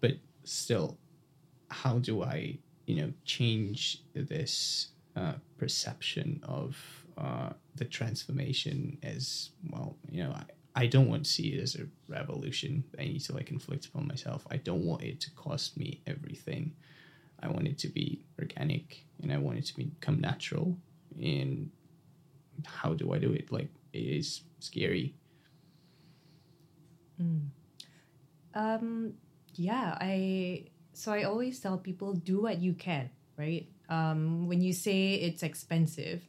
[0.00, 0.12] But
[0.44, 0.98] still,
[1.68, 6.76] how do I, you know, change this uh, perception of
[7.18, 9.96] uh, the transformation as well?
[10.10, 10.44] You know, I,
[10.82, 12.84] I don't want to see it as a revolution.
[12.98, 14.46] I need to like inflict upon myself.
[14.50, 16.74] I don't want it to cost me everything.
[17.42, 20.76] I want it to be organic, and I want it to become natural.
[21.20, 21.70] And
[22.64, 23.50] how do I do it?
[23.50, 25.14] Like it is scary.
[28.54, 29.14] Um,
[29.54, 33.68] yeah, I so I always tell people do what you can, right?
[33.88, 36.28] Um, when you say it's expensive,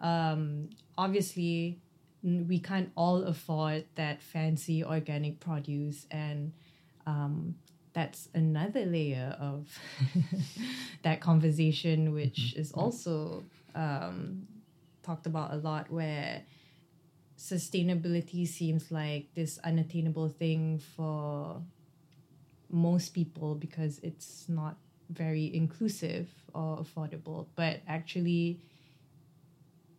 [0.00, 1.78] um, obviously
[2.22, 6.52] we can't all afford that fancy organic produce, and
[7.06, 7.54] um,
[7.92, 9.78] that's another layer of
[11.02, 14.46] that conversation, which is also um,
[15.02, 16.42] talked about a lot, where
[17.38, 21.62] sustainability seems like this unattainable thing for
[22.70, 24.76] most people because it's not
[25.10, 28.60] very inclusive or affordable, but actually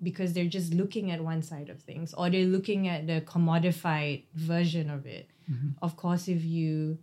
[0.01, 4.23] because they're just looking at one side of things or they're looking at the commodified
[4.33, 5.29] version of it.
[5.81, 6.99] Of course, if you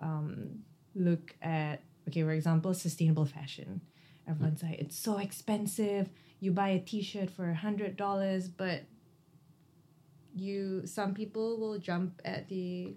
[0.00, 0.60] um,
[0.94, 3.80] look at, okay, for example, sustainable fashion,
[4.28, 6.08] everyone's like, it's so expensive.
[6.38, 8.82] You buy a t shirt for a $100, but
[10.34, 12.94] you some people will jump at the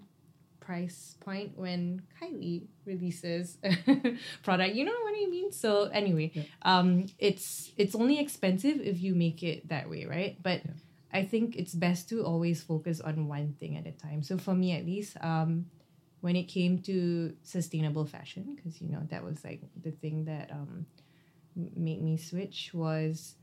[0.64, 3.76] price point when Kylie releases a
[4.42, 4.74] product.
[4.74, 5.52] You know what I mean?
[5.52, 10.36] So anyway, um, it's it's only expensive if you make it that way, right?
[10.42, 10.62] But
[11.12, 14.22] I think it's best to always focus on one thing at a time.
[14.22, 15.66] So for me, at least, um,
[16.20, 20.50] when it came to sustainable fashion, because you know that was like the thing that
[20.50, 20.86] um,
[21.54, 23.36] made me switch was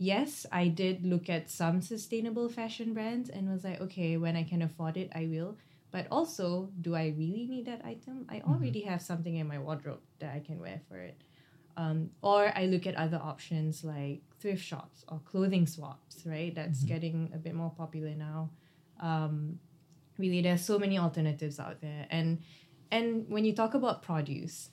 [0.00, 4.42] yes, I did look at some sustainable fashion brands and was like, okay, when I
[4.42, 5.58] can afford it, I will.
[5.90, 8.26] But also, do I really need that item?
[8.28, 11.20] I already have something in my wardrobe that I can wear for it.
[11.76, 16.54] Um, or I look at other options like thrift shops or clothing swaps, right?
[16.54, 18.50] That's getting a bit more popular now.
[19.00, 19.58] Um,
[20.18, 22.42] really, there's so many alternatives out there, and
[22.90, 24.70] and when you talk about produce,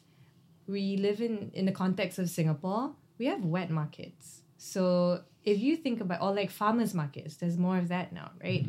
[0.68, 2.94] we live in in the context of Singapore.
[3.18, 7.78] We have wet markets, so if you think about or like farmers markets, there's more
[7.78, 8.68] of that now, right?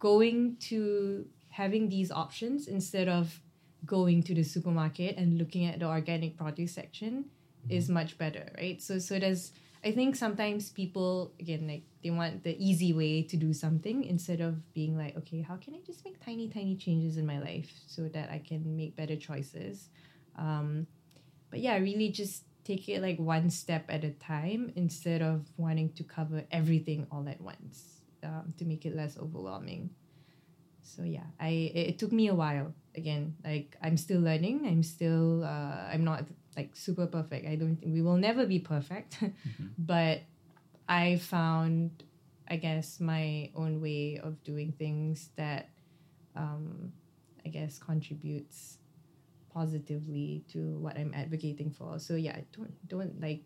[0.00, 3.40] Going to having these options instead of
[3.86, 7.26] going to the supermarket and looking at the organic produce section
[7.68, 8.80] is much better, right?
[8.80, 13.36] So so there's I think sometimes people again like they want the easy way to
[13.36, 17.16] do something instead of being like, okay, how can I just make tiny, tiny changes
[17.16, 19.88] in my life so that I can make better choices?
[20.36, 20.86] Um,
[21.50, 25.92] but yeah, really just take it like one step at a time instead of wanting
[25.94, 29.90] to cover everything all at once um, to make it less overwhelming.
[30.82, 32.74] So yeah, I it, it took me a while.
[32.96, 34.66] Again, like I'm still learning.
[34.66, 36.24] I'm still uh, I'm not
[36.56, 37.46] like super perfect.
[37.46, 37.78] I don't.
[37.86, 39.18] We will never be perfect,
[39.78, 40.22] but
[40.88, 42.02] I found,
[42.48, 45.68] I guess, my own way of doing things that,
[46.34, 46.92] um,
[47.46, 48.78] I guess, contributes
[49.54, 51.98] positively to what I'm advocating for.
[51.98, 53.42] So yeah, don't don't like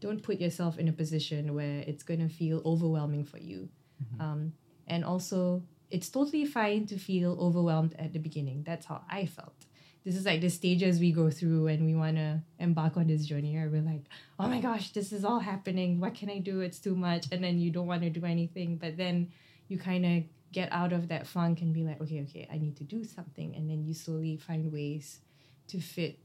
[0.00, 3.68] don't put yourself in a position where it's gonna feel overwhelming for you.
[4.20, 4.52] Um,
[4.86, 8.64] and also, it's totally fine to feel overwhelmed at the beginning.
[8.64, 9.54] That's how I felt.
[10.04, 13.26] This is like the stages we go through when we want to embark on this
[13.26, 13.56] journey.
[13.56, 14.04] Or we're like,
[14.38, 15.98] oh my gosh, this is all happening.
[15.98, 16.60] What can I do?
[16.60, 17.26] It's too much.
[17.32, 18.76] And then you don't want to do anything.
[18.76, 19.32] But then
[19.66, 20.22] you kind of
[20.52, 23.56] get out of that funk and be like, okay, okay, I need to do something.
[23.56, 25.20] And then you slowly find ways
[25.68, 26.20] to fit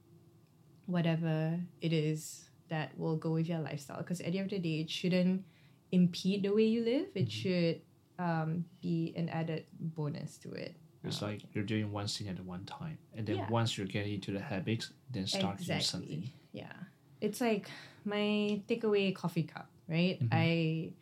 [0.85, 3.97] whatever it is that will go with your lifestyle.
[3.97, 5.43] Because at the end of the day, it shouldn't
[5.91, 7.07] impede the way you live.
[7.15, 7.29] It mm-hmm.
[7.29, 7.81] should
[8.21, 10.75] um, be an added bonus to it.
[11.03, 13.49] It's um, like you're doing one thing at one time, and then Yeah.
[13.49, 16.29] once you get into the habit, then start to do something.
[16.53, 16.71] Yeah.
[17.19, 17.69] It's like
[18.05, 20.19] my takeaway coffee cup, right?
[20.19, 20.27] Mm-hmm.
[20.31, 20.93] I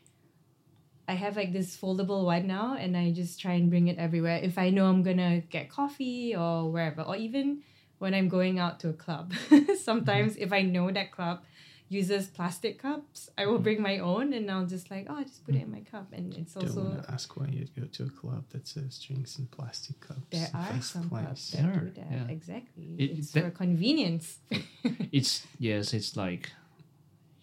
[1.09, 4.39] I have like this foldable one now and I just try and bring it everywhere.
[4.43, 7.63] If I know I'm gonna get coffee or wherever, or even
[7.97, 9.33] when I'm going out to a club.
[9.83, 10.43] Sometimes mm-hmm.
[10.43, 11.43] if I know that club
[11.89, 13.63] uses plastic cups, I will mm-hmm.
[13.63, 15.73] bring my own and I'll just like, oh, I just put it in mm.
[15.73, 16.07] my cup.
[16.13, 18.99] And it's Don't also want to ask why you'd go to a club that serves
[18.99, 20.21] drinks in plastic cups.
[20.29, 21.23] there are first some place.
[21.23, 22.07] clubs There that are, do that.
[22.11, 22.27] yeah.
[22.29, 22.95] Exactly.
[22.97, 24.37] It- it's that- for convenience.
[25.11, 26.51] It's yes, it's like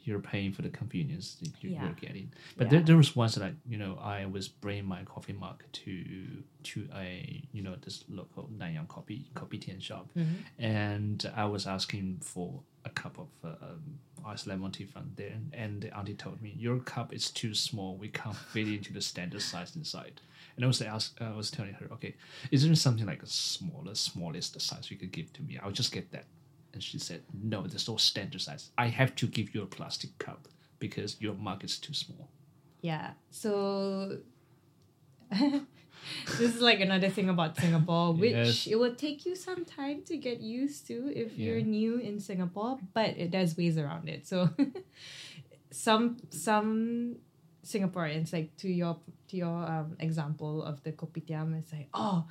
[0.06, 1.82] you're paying for the convenience that you, Yeah.
[1.84, 2.32] you're getting.
[2.56, 2.70] But Yeah.
[2.70, 6.42] there, there was once that I, you know, I was bringing my coffee mug to
[6.64, 10.62] to a you know this local Nanyang coffee kopitiam shop, Mm-hmm.
[10.62, 15.36] and I was asking for a cup of uh, um, iced lemon tea from there,
[15.52, 17.96] and the auntie told me your cup is too small.
[17.96, 20.20] We can't fit into the standard size inside.
[20.56, 22.14] And I was ask, I was telling her, okay,
[22.50, 25.58] is there something like a smaller, smallest size you could give to me?
[25.62, 26.24] I'll just get that.
[26.76, 28.70] And she said, no, there's no standard size.
[28.76, 30.46] I have to give you a plastic cup
[30.78, 32.28] because your mug is too small.
[32.82, 33.12] Yeah.
[33.30, 34.18] So
[35.30, 38.66] this is like another thing about Singapore, which Yes.
[38.66, 42.78] it will take you some time to get used to if you're new in Singapore,
[42.92, 44.26] but it there's ways around it.
[44.26, 44.50] So
[45.70, 47.16] some some
[47.64, 48.98] Singaporeans, like to your
[49.28, 52.26] to your um, example of the kopitiam, it's like, oh,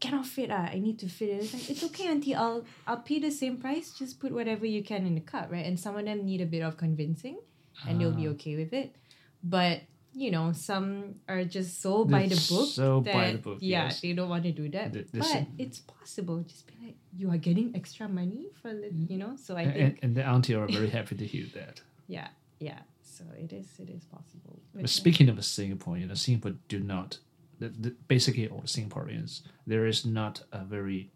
[0.00, 0.50] cannot fit.
[0.50, 1.42] Ah, I need to fit it.
[1.44, 2.34] It's like it's okay, auntie.
[2.34, 3.92] I'll I'll pay the same price.
[3.98, 5.64] Just put whatever you can in the cup, right?
[5.66, 7.38] And some of them need a bit of convincing,
[7.86, 8.30] and they'll be Ah.
[8.32, 8.94] okay with it.
[9.42, 9.82] But
[10.14, 12.68] you know, some are just so by the book.
[12.68, 14.00] so that, by the book, Yeah, yes.
[14.00, 14.92] they don't want to do that.
[14.92, 16.40] The- the but sim- it's possible.
[16.42, 19.36] Just be like, you are getting extra money for the, you know.
[19.36, 21.82] So I And, think, and, and the auntie are very happy to hear that.
[22.08, 22.28] yeah,
[22.58, 22.80] yeah.
[23.02, 24.58] So it is, it is possible.
[24.72, 24.86] But yeah.
[24.86, 27.18] speaking of Singapore, you know, Singapore do not,
[27.58, 31.10] the, the, basically all Singaporeans, there is not a very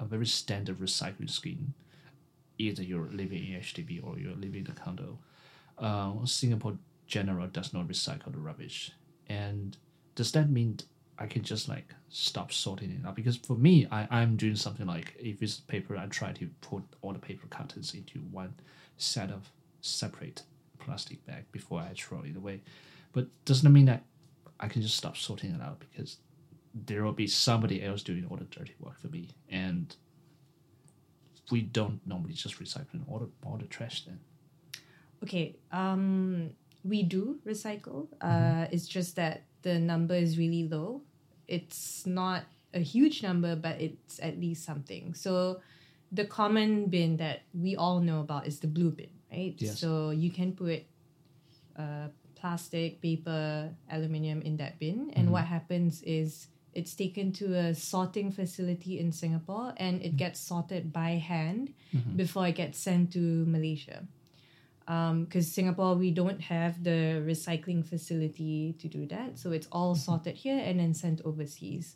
[0.00, 1.74] a very standard recycling scheme.
[2.58, 5.18] Either you're living in HDB or you're living in a condo.
[5.78, 8.92] Uh, Singapore general does not recycle the rubbish,
[9.28, 9.76] and
[10.14, 10.78] does that mean
[11.18, 13.16] I can just like stop sorting it out?
[13.16, 16.82] Because for me, I I'm doing something like if it's paper, I try to put
[17.00, 18.54] all the paper cutters into one
[18.96, 19.50] set of
[19.80, 20.42] separate
[20.78, 22.62] plastic bag before I throw it away.
[23.12, 24.04] But doesn't mean that
[24.62, 26.18] I can just stop sorting it out because
[26.72, 29.94] there will be somebody else doing all the dirty work for me, and
[31.50, 34.20] we don't normally just recycle all the all the trash then.
[35.22, 36.50] Okay, um,
[36.84, 38.06] we do recycle.
[38.20, 41.02] Uh, it's just that the number is really low.
[41.48, 45.14] It's not a huge number, but it's at least something.
[45.14, 45.60] So,
[46.12, 49.54] the common bin that we all know about is the blue bin, right?
[49.58, 49.80] Yes.
[49.80, 50.82] So you can put
[51.76, 52.08] uh,
[52.42, 55.38] plastic, paper, aluminium in that bin, and mm-hmm.
[55.38, 60.16] what happens is it's taken to a sorting facility in Singapore, and it mm-hmm.
[60.16, 62.16] gets sorted by hand mm-hmm.
[62.16, 64.02] before it gets sent to Malaysia.
[64.88, 69.94] Um, because Singapore we don't have the recycling facility to do that, so it's all
[69.94, 71.94] sorted here and then sent overseas.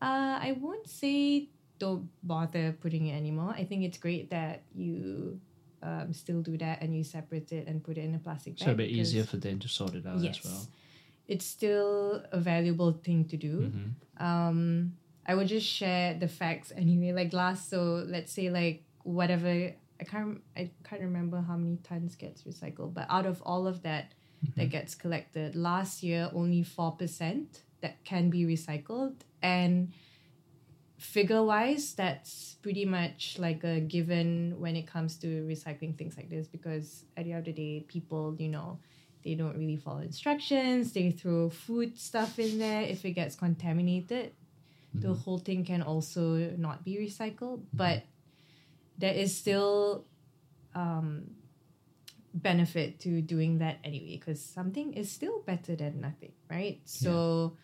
[0.00, 3.52] Uh, I won't say don't bother putting it anymore.
[3.52, 5.40] I think it's great that you
[5.82, 8.66] um, still do that and you separate it and put it in a plastic bag.
[8.66, 10.38] So a bit easier for them to sort it out Yes.
[10.38, 10.66] as well.
[11.26, 13.60] It's still a valuable thing to do.
[13.60, 14.24] Mm-hmm.
[14.26, 14.94] Um,
[15.26, 17.12] I would just share the facts anyway.
[17.12, 19.48] Like last, so let's say like whatever
[20.00, 23.82] I can't I can't remember how many tons gets recycled, but out of all of
[23.82, 24.60] that Mm-hmm.
[24.60, 29.92] that gets collected last year, only four percent that can be recycled, and
[30.98, 36.28] figure wise, that's pretty much like a given when it comes to recycling things like
[36.28, 38.78] this because at the end of the day, people you know
[39.24, 40.92] they don't really follow instructions.
[40.92, 42.82] They throw food stuff in there.
[42.82, 44.32] If it gets contaminated,
[44.94, 47.62] the whole thing can also not be recycled.
[47.72, 48.04] But
[48.96, 50.04] there is still
[50.74, 51.30] um,
[52.34, 56.80] benefit to doing that anyway because something is still better than nothing, right?
[56.84, 57.56] So,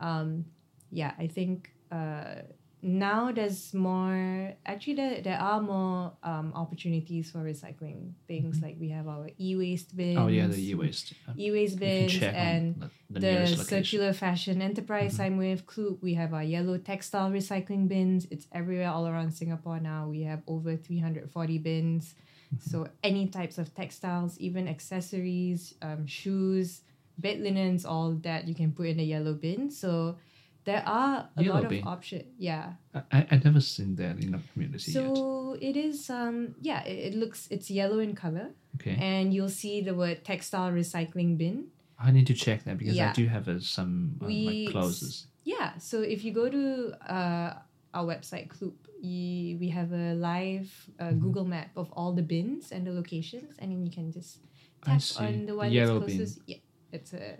[0.00, 0.44] um,
[0.90, 2.42] yeah, I think uh,
[2.82, 4.54] now there's more.
[4.64, 8.62] Actually, there, there are more um, opportunities for recycling things.
[8.62, 10.18] Like we have our e-waste bins.
[10.18, 11.14] Oh yeah, the e-waste.
[11.28, 16.02] Uh, e-waste bins and the, the, circular fashion enterprise I'm with, Kloop.
[16.02, 18.26] We have our yellow textile recycling bins.
[18.30, 20.08] It's everywhere all around Singapore now.
[20.08, 22.14] We have over 340 bins.
[22.58, 26.80] So any types of textiles, even accessories, um, shoes,
[27.18, 29.70] bed linens, all that you can put in the yellow bin.
[29.70, 30.16] So
[30.64, 31.80] there are a Yellow lot bin?
[31.80, 32.24] of options.
[32.38, 32.72] Yeah.
[32.94, 35.02] I, I never seen that in the community yet.
[35.16, 39.48] So it is um yeah, it, it looks it's yellow in color Okay, and you'll
[39.64, 41.68] see the word textile recycling bin.
[41.98, 45.26] I need to check that because I do have uh, some uh, We- like clothes.
[45.44, 47.54] Yeah, so if you go to uh,
[47.94, 51.18] our website, Kloop, you, we have a live uh, Mm-hmm.
[51.20, 54.38] Google map of all the bins and the locations, and then you can just
[54.84, 56.18] tap on the one yellow that's bin.
[56.18, 56.40] closest.
[56.46, 56.58] Yeah,
[56.92, 57.36] it's a.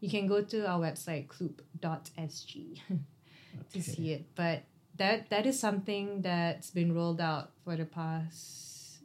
[0.00, 2.80] You can go to our website, kloop.sg,
[3.72, 4.26] to see it.
[4.34, 4.64] But
[4.96, 8.98] that that is something that's been rolled out for the past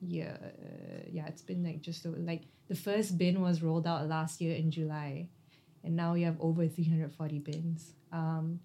[0.00, 0.38] year.
[1.10, 4.70] Yeah, it's been like just like the first bin was rolled out last year in
[4.70, 5.28] July,
[5.84, 7.92] and now we have over three hundred forty bins.
[8.12, 8.60] Um,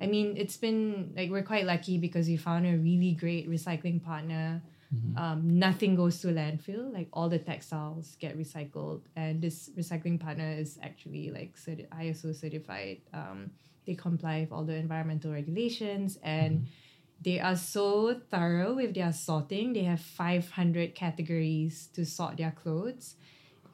[0.00, 4.02] I mean, it's been like we're quite lucky because we found a really great recycling
[4.02, 4.62] partner.
[5.16, 6.92] Um, nothing goes to landfill.
[6.92, 12.34] Like all the textiles get recycled, and this recycling partner is actually like certi- ISO
[12.34, 13.00] certified.
[13.14, 13.50] Um,
[13.86, 16.66] they comply with all the environmental regulations, and
[17.22, 19.72] they are so thorough with their sorting.
[19.72, 23.16] They have five hundred categories to sort their clothes,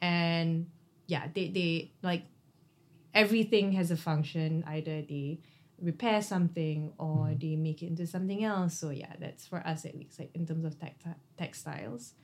[0.01, 0.67] and
[1.07, 2.25] yeah, they they like
[3.15, 4.65] everything has a function.
[4.67, 5.41] Either they
[5.81, 8.79] repair something or they make it into something else.
[8.79, 10.19] So yeah, that's for us at least.
[10.19, 12.15] Like in terms of texti- textiles,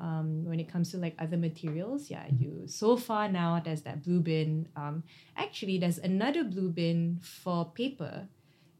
[0.00, 4.02] um, when it comes to like other materials, yeah, you so far now there's that
[4.02, 4.68] blue bin.
[4.76, 5.04] Um,
[5.36, 8.26] actually, there's another blue bin for paper.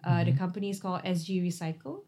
[0.04, 2.02] Uh, The company is called SG Recycle,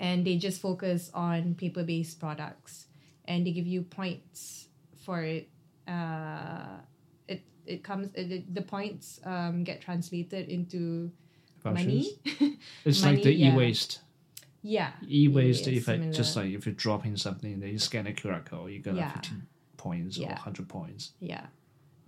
[0.00, 2.86] and they just focus on paper-based products,
[3.24, 4.68] and they give you points
[5.04, 5.48] for it.
[5.88, 6.82] Uh,
[7.28, 11.10] it it comes it, the points um, get translated into.
[11.74, 12.18] Money.
[12.84, 13.52] It's like the yeah.
[13.54, 14.00] e-waste.
[14.62, 15.66] yeah, E-waste.
[15.68, 18.78] If I just like if you're dropping something, then you scan a QR code, you
[18.80, 19.06] get Yeah.
[19.06, 19.46] like 15
[19.76, 21.12] points or 100 points.
[21.20, 21.46] Yeah.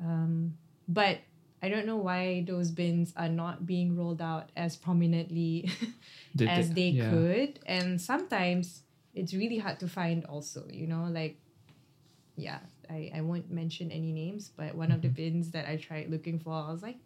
[0.00, 0.54] Um,
[0.88, 1.18] but
[1.62, 5.68] I don't know why those bins are not being rolled out as prominently
[6.46, 7.58] as they could.
[7.66, 8.82] And sometimes
[9.14, 11.36] it's really hard to find also, you know, like,
[12.36, 15.14] yeah, I, I won't mention any names, but one of the Mm-hmm.
[15.22, 16.98] bins that I tried looking for, I was like,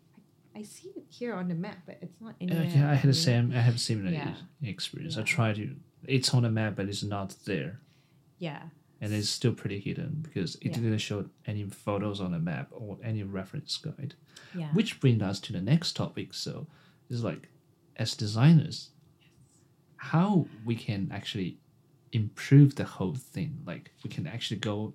[0.54, 2.66] I see it here on the map, but it's not uh, anywhere.
[2.66, 3.52] Okay, I had the same.
[3.52, 4.34] I have similar Yeah.
[4.62, 5.16] experience.
[5.16, 5.76] I tried to.
[6.06, 7.80] It's on the map, but it's not there,
[8.38, 8.68] Yeah.
[9.00, 10.74] and it's still pretty hidden because it Yeah.
[10.74, 14.14] didn't show any photos on the map or any reference guide.
[14.54, 14.72] Yeah.
[14.74, 16.34] Which brings us to the next topic.
[16.34, 16.66] So
[17.08, 17.48] it's like,
[17.96, 18.90] as designers,
[19.96, 21.58] how we can actually
[22.12, 23.62] improve the whole thing.
[23.64, 24.92] Like we can actually go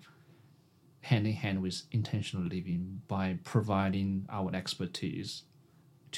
[1.01, 5.43] hand in hand with intentional living by providing our expertise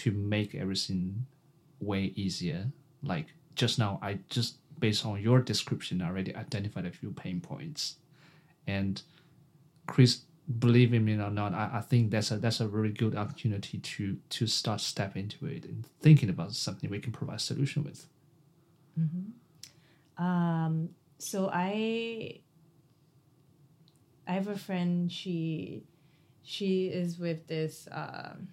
[0.04, 1.26] to make everything
[1.80, 2.72] way easier.
[3.04, 7.96] Like just now, I just based on your description, already identified a few pain points,
[8.68, 9.02] and
[9.88, 10.22] Chris,
[10.60, 14.18] believe me or not, I, I think that's a that's a very good opportunity to
[14.30, 18.08] to start step into it and thinking about something we can provide solution with.
[20.18, 22.40] Um, so I
[24.28, 25.84] I have a friend, she
[26.44, 28.50] she is with this um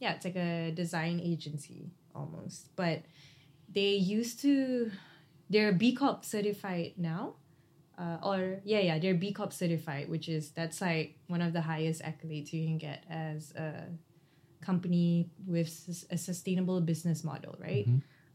[0.00, 2.74] yeah, it's like a design agency almost.
[2.76, 3.02] But
[3.72, 4.90] they used to
[5.50, 7.34] they're B Corp certified now.
[7.98, 11.60] Uh, or yeah, yeah, they're B Corp certified, which is that's like one of the
[11.60, 13.86] highest accolades you can get as a
[14.60, 17.86] company with a sustainable business model, right?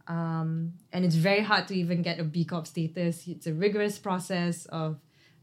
[0.07, 3.27] um, and it's very hard to even get a B Corp status.
[3.27, 4.99] It's a rigorous process of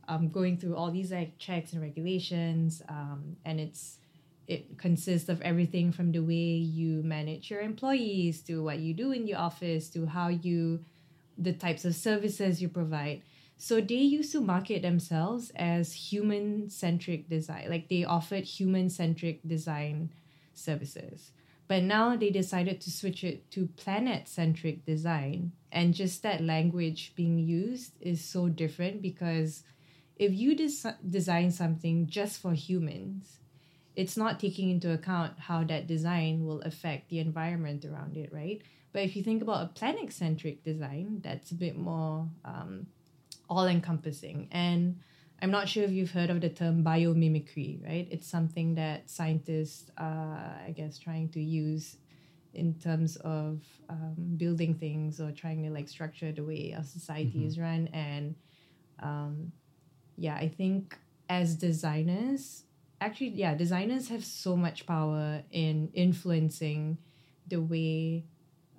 [0.08, 3.96] um, going through all these like checks and regulations, um, and it's
[4.50, 9.12] it consists of everything from the way you manage your employees to what you do
[9.12, 10.84] in your office to how you
[11.38, 13.22] the types of services you provide.
[13.56, 19.40] So they used to market themselves as human centric design, like they offered human centric
[19.46, 20.10] design
[20.52, 21.30] services.
[21.68, 25.52] But now they decided to switch it to planet centric design.
[25.70, 29.62] And just that language being used is so different because
[30.16, 33.38] if you des- design something just for humans,
[33.96, 38.62] it's not taking into account how that design will affect the environment around it, right?
[38.92, 42.86] But if you think about a planet centric design, that's a bit more um,
[43.48, 44.48] all encompassing.
[44.50, 45.00] And
[45.42, 48.06] I'm not sure if you've heard of the term biomimicry, right?
[48.10, 51.96] It's something that scientists are, I guess, trying to use
[52.52, 57.46] in terms of um, building things or trying to like structure the way our society
[57.46, 57.88] is run.
[57.92, 58.34] And
[59.00, 59.52] um,
[60.16, 62.64] yeah, I think as designers,
[63.00, 66.98] actually, yeah, designers have so much power in influencing
[67.46, 68.24] the way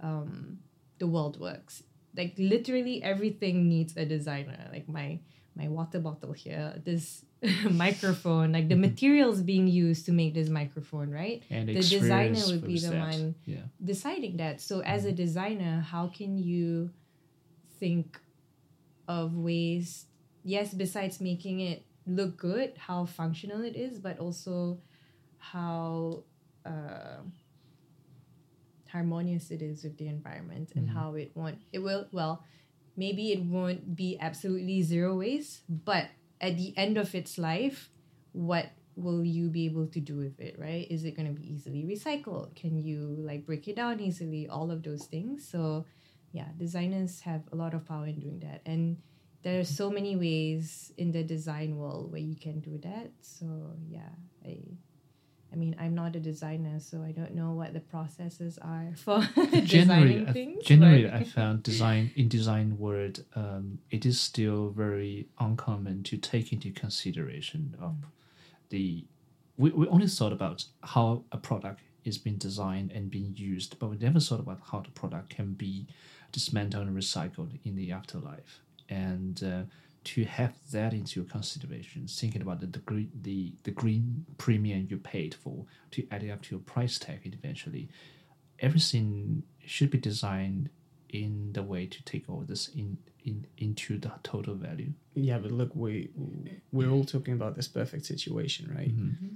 [0.02, 0.60] um,
[1.00, 1.84] the world works.
[2.16, 4.70] Like literally everything needs a designer.
[4.72, 5.20] Like my
[5.56, 7.26] my water bottle here, this
[7.70, 11.44] microphone, like the materials being used to make this microphone, right?
[11.50, 13.00] And The designer would be the that.
[13.00, 13.64] one Yeah.
[13.84, 14.62] deciding that.
[14.62, 16.92] So as a designer, how can you
[17.80, 18.20] think
[19.08, 20.06] of ways
[20.44, 24.80] yes, besides making it look good, how functional it is, but also
[25.38, 26.24] how
[26.66, 27.22] uh,
[28.92, 32.44] harmonious it is with the environment and how it won't it will well
[32.98, 36.08] maybe it won't be absolutely zero waste but
[36.42, 37.90] at the end of its life
[38.34, 40.88] what will you be able to do with it right?
[40.90, 42.56] Is it going to be easily recycled?
[42.56, 44.48] Can you like break it down easily?
[44.50, 45.48] All of those things.
[45.48, 45.86] So
[46.34, 48.62] yeah designers have a lot of power in doing that.
[48.66, 48.98] And
[49.44, 53.46] there are so many ways in the design world where you can do that so
[53.90, 54.10] yeah
[54.46, 54.58] i
[55.54, 59.20] I mean, I'm not a designer, so I don't know what the processes are for
[59.66, 60.64] generally, designing I- things.
[60.64, 66.16] generally, but- I found design in design world, um, it is still very uncommon to
[66.18, 67.96] take into consideration of
[68.70, 69.04] the.
[69.58, 73.90] We, we only thought about how a product is being designed and being used, but
[73.90, 75.86] we never thought about how the product can be
[76.32, 78.62] dismantled and recycled in the afterlife.
[78.92, 79.62] And uh,
[80.04, 84.88] to have that into your consideration, thinking about the, the green the, the green premium
[84.90, 87.90] you paid for to add it up to your price tag eventually,
[88.60, 90.70] everything should be designed
[91.10, 94.92] in the way to take all this in, in into the total value.
[95.14, 96.10] Yeah, but look, we
[96.72, 98.96] we're all talking about this perfect situation, right?
[98.96, 99.36] Mm-hmm.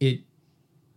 [0.00, 0.20] It,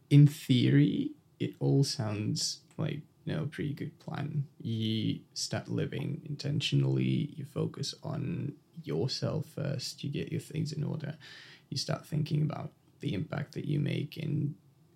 [0.09, 4.45] in theory, it all sounds like you know a pretty good plan.
[4.61, 7.33] You start living intentionally.
[7.35, 8.53] You focus on
[8.83, 10.03] yourself first.
[10.03, 11.17] You get your things in order.
[11.69, 12.71] You start thinking about
[13.01, 14.55] the impact that you make and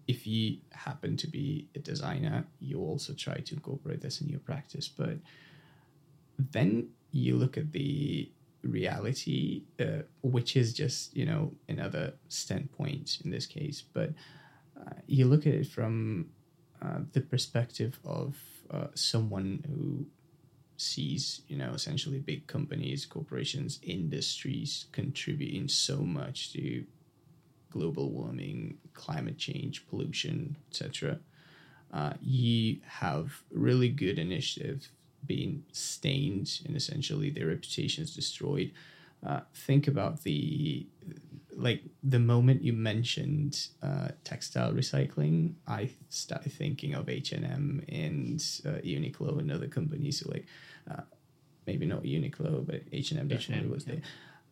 [0.09, 4.39] if you happen to be a designer, you also try to incorporate this in your
[4.39, 4.88] practice.
[4.88, 5.17] But
[6.51, 8.32] then you look at the
[8.63, 13.84] reality, uh, which is just you know another standpoint in this case.
[13.93, 14.09] But
[14.80, 16.32] uh, you look at it from
[16.82, 18.38] uh, the perspective of
[18.71, 20.05] uh, someone who
[20.77, 26.86] sees you know essentially big companies, corporations, industries contributing so much to
[27.71, 31.19] global warming, climate change, pollution, etc.
[31.93, 34.89] uh, you have really good initiative
[35.25, 38.71] being stained and essentially their reputations destroyed.
[39.25, 40.88] Uh, think about the
[41.60, 47.84] like the moment you mentioned uh, textile recycling, I started thinking of H and M
[47.89, 50.22] and uh, Uniqlo and other companies.
[50.22, 50.45] So like,
[50.89, 51.01] uh,
[51.68, 53.93] maybe not Uniqlo, but H and M definitely H&M, was yeah.
[53.95, 54.01] there.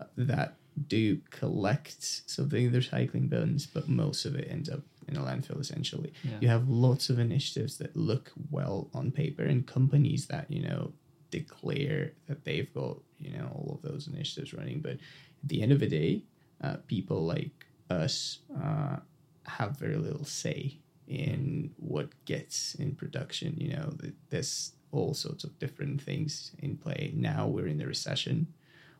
[0.01, 4.81] Uh, that do collect something in the recycling bins, but most of it ends up
[5.07, 5.59] in a landfill.
[5.59, 6.37] Essentially, Yeah.
[6.41, 10.93] you have lots of initiatives that look well on paper, and companies that you know
[11.31, 14.99] declare that they've got you know all of those initiatives running, but at
[15.43, 16.23] the end of the day,
[16.63, 18.97] uh, people like us uh,
[19.45, 20.77] have very little say
[21.07, 23.55] in what gets in production.
[23.57, 23.93] You know,
[24.29, 27.11] there's all sorts of different things in play.
[27.15, 28.47] Now we're in the recession,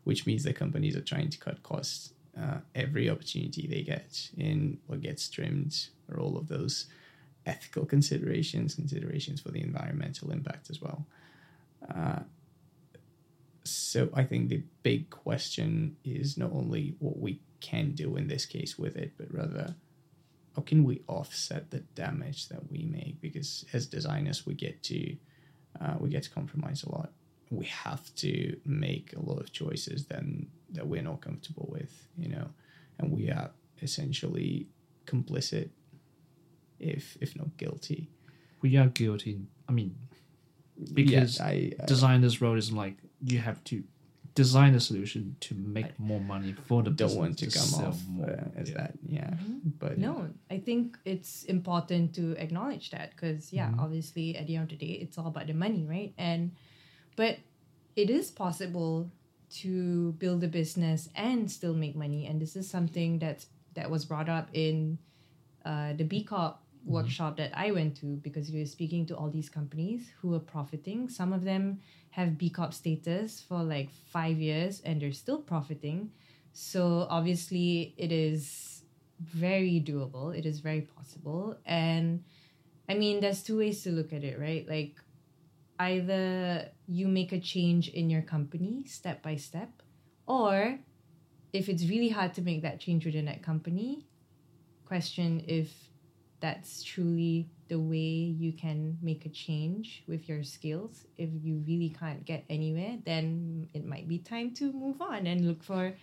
[0.03, 4.30] which means that companies are trying to cut costs uh, every opportunity they get.
[4.38, 6.86] In what gets trimmed or all of those
[7.45, 11.05] ethical considerations, considerations for the environmental impact as well.
[11.93, 12.20] Uh,
[13.64, 18.45] so I think the big question is not only what we can do in this
[18.45, 19.76] case with it, but rather
[20.55, 23.22] how can we offset the damage that we make?
[23.22, 25.16] Because as designers, we get to
[25.80, 27.12] uh, we get to compromise a lot.
[27.51, 32.30] We have to make a lot of choices then that we're not comfortable with, you
[32.30, 32.49] know,
[32.97, 33.51] and we are
[33.82, 34.68] essentially
[35.05, 35.70] complicit,
[36.80, 38.10] if if not guilty.
[38.62, 39.41] We are guilty.
[39.70, 39.95] I mean,
[40.93, 43.84] because yeah, I, uh, designer's role is like you have to
[44.44, 48.00] design a solution to make more money for the don't business want to come off
[48.08, 48.30] more.
[48.30, 48.78] uh, as Yeah.
[48.80, 49.34] that, yeah.
[49.82, 50.14] But No,
[50.56, 53.84] I think it's important to acknowledge that because yeah, Mm-hmm.
[53.86, 56.14] obviously at the end of the day, it's all about the money, right?
[56.18, 56.52] And
[57.16, 57.34] but
[57.96, 59.10] it is possible
[59.64, 59.74] to
[60.24, 64.30] build a business and still make money, and this is something that's that was brought
[64.30, 64.98] up in
[65.66, 66.66] uh, the B Corp Mm-hmm.
[66.84, 66.93] Mm-hmm.
[66.93, 70.39] workshop that I went to because we were speaking to all these companies who are
[70.39, 71.09] profiting.
[71.09, 71.80] Some of them
[72.11, 76.11] have B Corp status for like five years and they're still profiting.
[76.53, 78.84] So obviously, it is
[79.19, 80.38] very doable.
[80.38, 81.57] It is very possible.
[81.65, 82.23] And
[82.89, 84.67] I mean, there's two ways to look at it, right?
[84.67, 84.95] Like,
[85.80, 89.69] either you make a change in your company step by step,
[90.25, 90.80] or
[91.53, 94.07] if it's really hard to make that change within that company,
[94.86, 95.87] question if
[96.40, 101.06] that's truly the way you can make a change with your skills.
[101.18, 105.48] If you really can't get anywhere, then it might be time to move on and
[105.48, 105.94] look for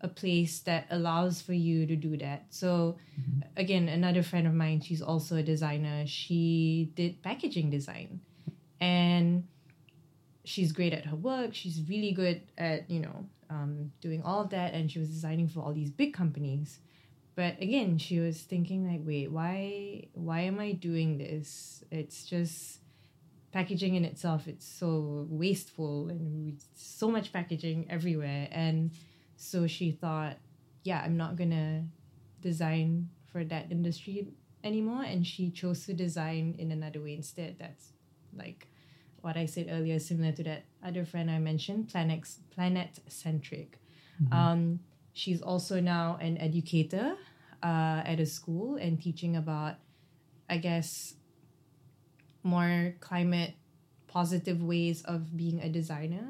[0.00, 2.46] a place that allows for you to do that.
[2.50, 2.96] So,
[3.56, 6.06] again, another friend of mine, she's also a designer.
[6.06, 8.20] She did packaging design
[8.80, 9.46] and
[10.44, 11.54] she's great at her work.
[11.54, 14.72] She's really good at, you know, um, doing all that.
[14.72, 16.78] And she was designing for all these big companies.
[17.34, 21.84] But again, she was thinking like, wait, why why am I doing this?
[21.90, 22.80] It's just
[23.52, 24.46] packaging in itself.
[24.46, 28.48] It's so wasteful and so much packaging everywhere.
[28.50, 28.92] And
[29.36, 30.36] so she thought,
[30.84, 31.84] yeah, I'm not gonna
[32.40, 34.28] design for that industry
[34.64, 35.04] anymore.
[35.04, 37.56] And she chose to design in another way instead.
[37.58, 37.92] That's
[38.36, 38.68] like
[39.22, 43.78] what I said earlier, similar to that other friend I mentioned, planet planet centric.
[44.32, 44.80] Um,
[45.20, 47.14] she's also now an educator
[47.62, 49.74] uh, at a school and teaching about,
[50.48, 51.14] I guess,
[52.42, 53.52] more climate
[54.08, 56.26] positive ways of being a designer.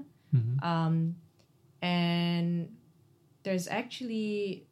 [0.62, 1.16] Um,
[1.80, 2.76] and
[3.44, 4.66] there's actually,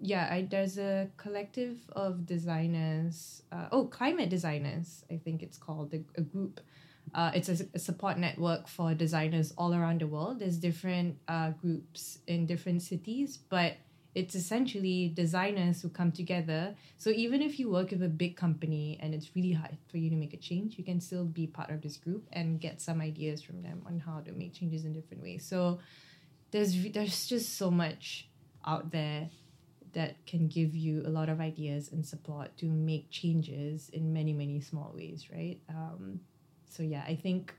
[0.00, 3.42] yeah, I, there's a collective of designers.
[3.50, 6.60] Uh, oh, climate designers, I think it's called a, a group.
[7.14, 10.38] Uh, it's a, a support network for designers all around the world.
[10.40, 13.74] There's different uh, groups in different cities, but
[14.14, 16.74] it's essentially designers who come together.
[16.98, 20.10] So even if you work with a big company and it's really hard for you
[20.10, 23.00] to make a change, you can still be part of this group and get some
[23.00, 25.46] ideas from them on how to make changes in different ways.
[25.46, 25.80] So
[26.50, 28.28] there's there's just so much
[28.66, 29.30] out there
[29.94, 34.32] that can give you a lot of ideas and support to make changes in many
[34.32, 35.58] many small ways, right?
[35.68, 36.20] Um,
[36.72, 37.54] so yeah, I think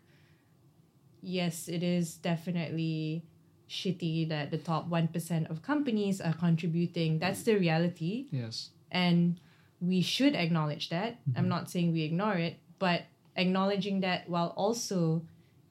[1.22, 3.24] yes, it is definitely
[3.70, 7.20] shitty that the top 1% of companies are contributing.
[7.20, 8.28] That's the reality.
[8.32, 8.70] Yes.
[8.91, 9.39] And
[9.80, 11.20] we should acknowledge that.
[11.36, 13.03] I'm not saying we ignore it, but
[13.36, 15.24] acknowledging that while also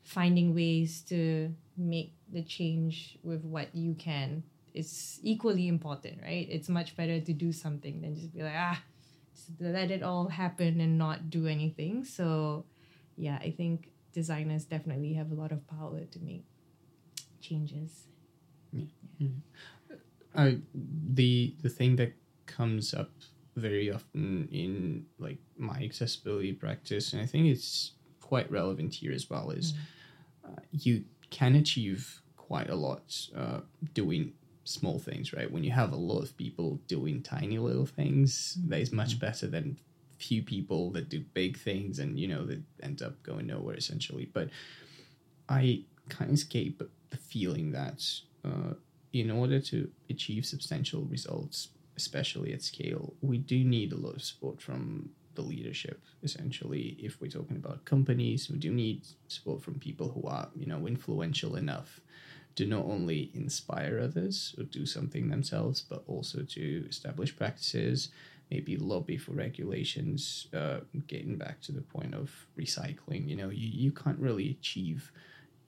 [0.02, 4.42] finding ways to make the change with what you can
[4.74, 6.48] is equally important, right?
[6.50, 8.82] It's much better to do something than just be like, ah,
[9.60, 12.04] let it all happen and not do anything.
[12.04, 12.64] So,
[13.16, 16.44] yeah, I think designers definitely have a lot of power to make
[17.40, 18.06] changes.
[20.34, 22.14] I the the thing that
[22.46, 23.10] comes up
[23.56, 29.28] very often in like my accessibility practice, and I think it's quite relevant here as
[29.28, 29.50] well.
[29.50, 29.74] Is
[30.44, 33.60] uh, you can achieve quite a lot uh,
[33.94, 34.32] doing
[34.64, 35.50] small things, right?
[35.50, 39.46] When you have a lot of people doing tiny little things, that is much better
[39.46, 39.78] than
[40.22, 44.28] few people that do big things and you know that end up going nowhere essentially.
[44.32, 44.48] But
[45.48, 48.04] I can't escape the feeling that
[48.44, 48.74] uh,
[49.12, 54.22] in order to achieve substantial results, especially at scale, we do need a lot of
[54.22, 56.00] support from the leadership.
[56.22, 60.66] Essentially, if we're talking about companies, we do need support from people who are you
[60.66, 62.00] know influential enough
[62.54, 68.10] to not only inspire others or do something themselves, but also to establish practices,
[68.52, 70.48] maybe lobby for regulations.
[70.52, 75.10] Uh, getting back to the point of recycling, you know, you, you can't really achieve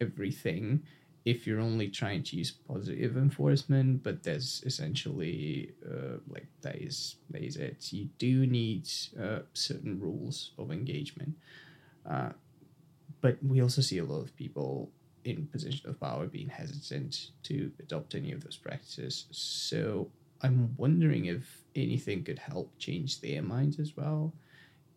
[0.01, 0.83] everything
[1.25, 7.17] if you're only trying to use positive enforcement, but there's essentially uh, like that is
[7.31, 7.91] that is it.
[7.93, 8.87] You do need
[9.19, 11.35] uh, certain rules of engagement,
[12.09, 12.31] uh,
[13.23, 14.91] but we also see a lot of people
[15.25, 19.25] in position of power being hesitant to adopt any of those practices.
[19.31, 20.11] So
[20.43, 24.33] I'm wondering if anything could help change their minds as well,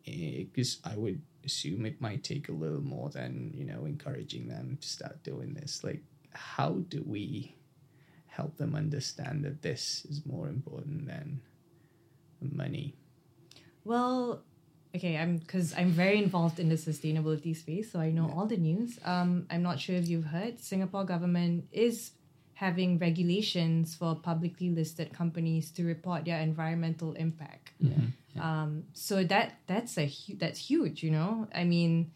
[0.06, 4.78] because I would assume it might take a little more than you know encouraging them
[4.82, 5.84] to start doing this.
[5.84, 6.04] Like
[6.34, 7.56] how do we
[8.28, 11.42] help them understand that this is more important than
[12.42, 12.96] money?
[13.84, 14.44] Well,
[14.96, 18.34] okay, I'm because I'm very involved in the sustainability space, so I know Yeah.
[18.36, 19.00] all the news.
[19.04, 22.12] Um, I'm not sure if you've heard, Singapore government is
[22.58, 27.70] having regulations for publicly listed companies to report their environmental impact.
[28.42, 31.48] Um, so that that's a hu- that's huge, you know.
[31.54, 32.12] I mean,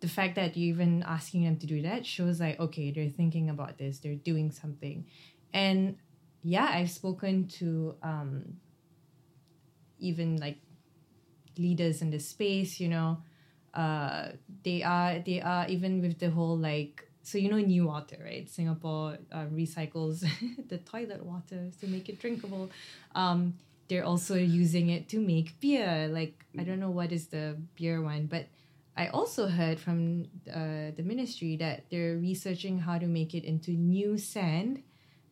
[0.00, 3.50] the fact that you're even asking them to do that shows like okay, they're thinking
[3.50, 5.04] about this, they're doing something,
[5.52, 5.96] and
[6.42, 8.56] yeah, I've spoken to um,
[9.98, 10.58] even like
[11.58, 13.18] leaders in the space, you know.
[13.74, 14.32] Uh,
[14.62, 18.48] they are they are even with the whole like so you know NEWater right?
[18.48, 20.24] Singapore uh, recycles
[20.68, 22.70] the toilet water to make it drinkable.
[23.14, 23.54] Um,
[23.88, 26.08] they're also using it to make beer.
[26.10, 28.46] Like i don't know what is the beer one but
[28.96, 33.72] i also heard from uh, the ministry that they're researching how to make it into
[33.72, 34.82] new sand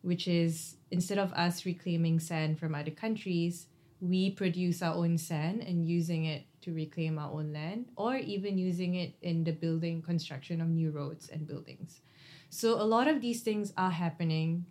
[0.01, 3.67] which is instead of us reclaiming sand from other countries
[4.03, 8.57] we produce our own sand and using it to reclaim our own land or even
[8.57, 12.01] using it in the building construction of new roads and buildings.
[12.49, 14.65] So a lot of these things are happening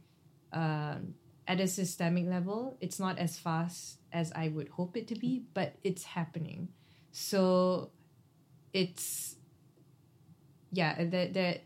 [0.53, 1.15] um,
[1.49, 2.77] at a systemic level.
[2.83, 6.69] It's not as fast as i would hope it to be but it's happening.
[7.13, 7.91] So
[8.75, 9.37] it's
[10.73, 11.63] yeah that that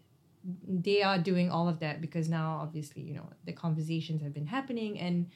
[0.68, 4.46] they are doing all of that because now obviously you know the conversations have been
[4.46, 5.26] happening and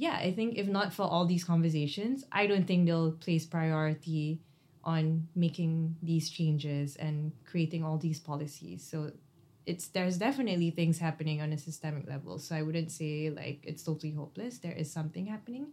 [0.00, 4.40] yeah i think if not for all these conversations i don't think they'll place priority
[4.84, 8.86] on making these changes and creating all these policies.
[8.88, 9.12] So
[9.66, 12.38] it's there's definitely things happening on a systemic level.
[12.38, 14.58] So i wouldn't say like it's totally hopeless.
[14.58, 15.72] There is something happening.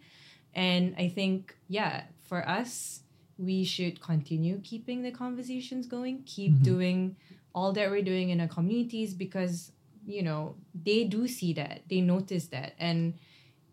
[0.53, 3.01] And i think yeah for us
[3.37, 6.63] we should continue keeping the conversations going keep mm-hmm.
[6.63, 7.15] doing
[7.53, 9.71] all that we're doing in our communities because
[10.05, 11.81] you know they do see that.
[11.89, 12.73] They notice that.
[12.79, 13.13] And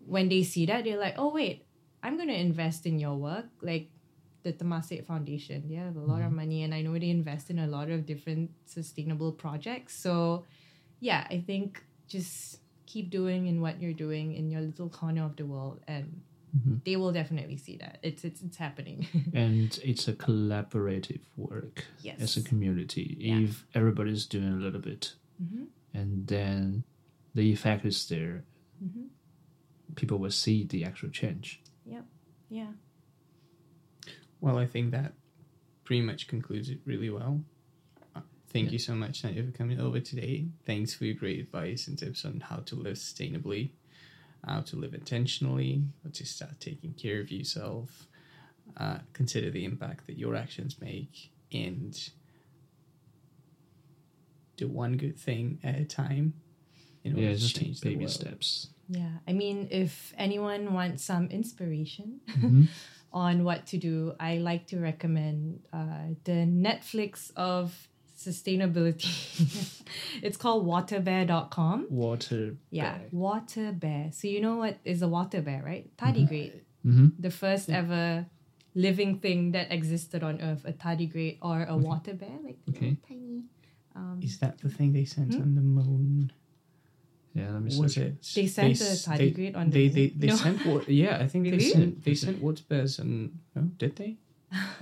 [0.07, 1.64] when they see that they're like oh wait
[2.02, 3.88] i'm going to invest in your work like
[4.42, 7.59] the Temasek Foundation they have a lot of money and I know they invest in
[7.59, 10.44] a lot of different sustainable projects so
[11.00, 15.36] yeah I think just keep doing in what you're doing in your little corner of
[15.36, 16.20] the world and
[16.84, 22.20] they will definitely see that it's it's, it's happening and it's a collaborative work Yes.
[22.20, 23.16] as a community.
[23.18, 23.38] Yeah.
[23.48, 25.66] If everybody's doing a little bit, Mhm.
[25.94, 26.84] and then
[27.34, 28.44] the effect is there,
[28.84, 29.07] Mhm.
[29.97, 31.61] People will see the actual change.
[31.84, 32.05] yep
[32.49, 32.72] yeah
[34.40, 35.12] Well, I think that
[35.84, 37.40] pretty much concludes it really well.
[38.14, 40.47] Uh, Thank you so much, Nadia, for coming over today.
[40.66, 43.70] Thanks for your great advice and tips on how to live sustainably,
[44.47, 48.07] how to live intentionally, how to start taking care of yourself,
[48.76, 52.11] uh, consider the impact that your actions make, and
[54.57, 56.34] do one good thing at a time
[57.03, 58.12] in order Yeah, to just change take the baby world.
[58.12, 58.68] steps.
[58.89, 62.68] Yeah I mean if anyone wants some inspiration Mhm.
[63.12, 69.07] on what to do, I like to recommend uh, the Netflix of sustainability.
[70.22, 71.87] it's called waterbear.com.
[71.91, 72.57] Water.
[72.70, 74.11] Yeah, water bear.
[74.12, 75.87] So you know what is a water bear, right?
[75.97, 77.12] Tardigrade, Mhm.
[77.18, 78.26] the first ever
[78.74, 82.97] living thing that existed on Earth, a tardigrade or a water bear, like Okay.
[83.09, 83.45] tiny.
[83.95, 85.43] Um, Is that the thing they sent Hmm?
[85.43, 86.32] on the moon?
[87.35, 88.22] Yeah, let me was it?
[88.35, 89.89] They sent a s- tardigrade on the they.
[89.89, 90.37] They, they No.
[90.37, 90.89] sent what?
[90.89, 91.59] Yeah, I think Really?
[91.59, 94.16] they sent they sent water bears and oh, did they?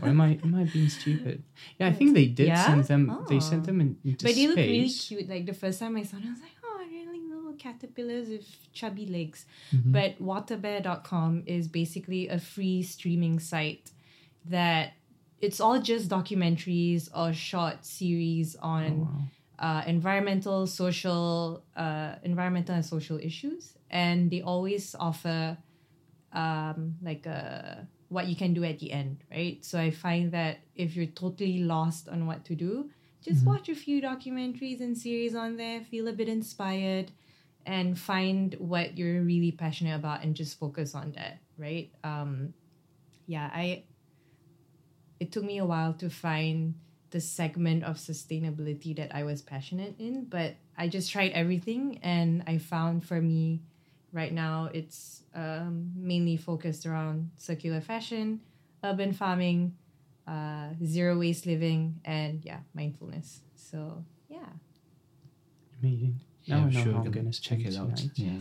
[0.03, 1.43] or am I am I being stupid?
[1.79, 2.67] Yeah, I think they did Yeah?
[2.67, 3.03] send them.
[3.29, 3.41] They Oh.
[3.41, 4.37] sent them in, into But space.
[4.37, 5.29] they look really cute.
[5.31, 8.29] Like the first time I saw them, I was like, oh, they're like little caterpillars
[8.29, 9.47] with chubby legs.
[9.75, 9.93] Mm-hmm.
[9.93, 13.91] But waterbear.com is basically a free streaming site
[14.45, 14.93] that
[15.41, 19.09] it's all just documentaries or short series Oh, on wow.
[19.59, 25.57] Uh, environmental, social, uh, environmental and social issues, and they always offer
[26.33, 29.65] um, like a what you can do at the end, right?
[29.65, 32.91] So I find that if you're totally lost on what to do,
[33.23, 37.11] just watch a few documentaries and series on there, feel a bit inspired,
[37.65, 41.91] and find what you're really passionate about and just focus on that, right?
[42.05, 42.53] Um,
[43.27, 43.85] yeah, I.
[45.21, 46.75] It took me a while to find
[47.13, 52.43] the segment of sustainability that I was passionate in, but I just tried everything and
[52.47, 53.61] I found for me
[54.13, 58.41] right now it's um, mainly focused around circular fashion,
[58.83, 59.77] urban farming,
[60.27, 63.41] uh, zero waste living, and yeah, mindfulness.
[63.55, 64.49] So yeah.
[65.81, 66.19] Amazing.
[66.49, 67.97] Now Yeah, I'm sure, how I'm gonna gonna check it out.
[67.97, 68.13] tonight.
[68.17, 68.41] Yeah,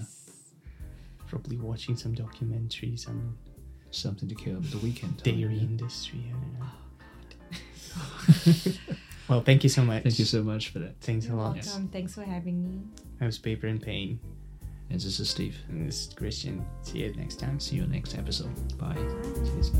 [1.27, 3.35] Probably watching some documentaries on
[3.91, 5.21] something to kill the weekend.
[5.23, 5.61] dairy yeah.
[5.61, 6.23] industry.
[6.29, 6.65] I don't know.
[9.29, 10.03] well, thank you so much.
[10.03, 10.95] Thank you so much for that.
[11.01, 11.55] Thanks a lot.
[11.55, 11.87] Welcome.
[11.89, 12.81] Thanks for having me.
[13.19, 14.19] I was Paper and Pain,
[14.89, 15.57] And this is Steve.
[15.69, 16.63] and this is Kristian.
[16.83, 17.59] See you next time.
[17.59, 18.51] See you next episode.
[18.77, 18.95] Bye.
[19.45, 19.71] Cheers.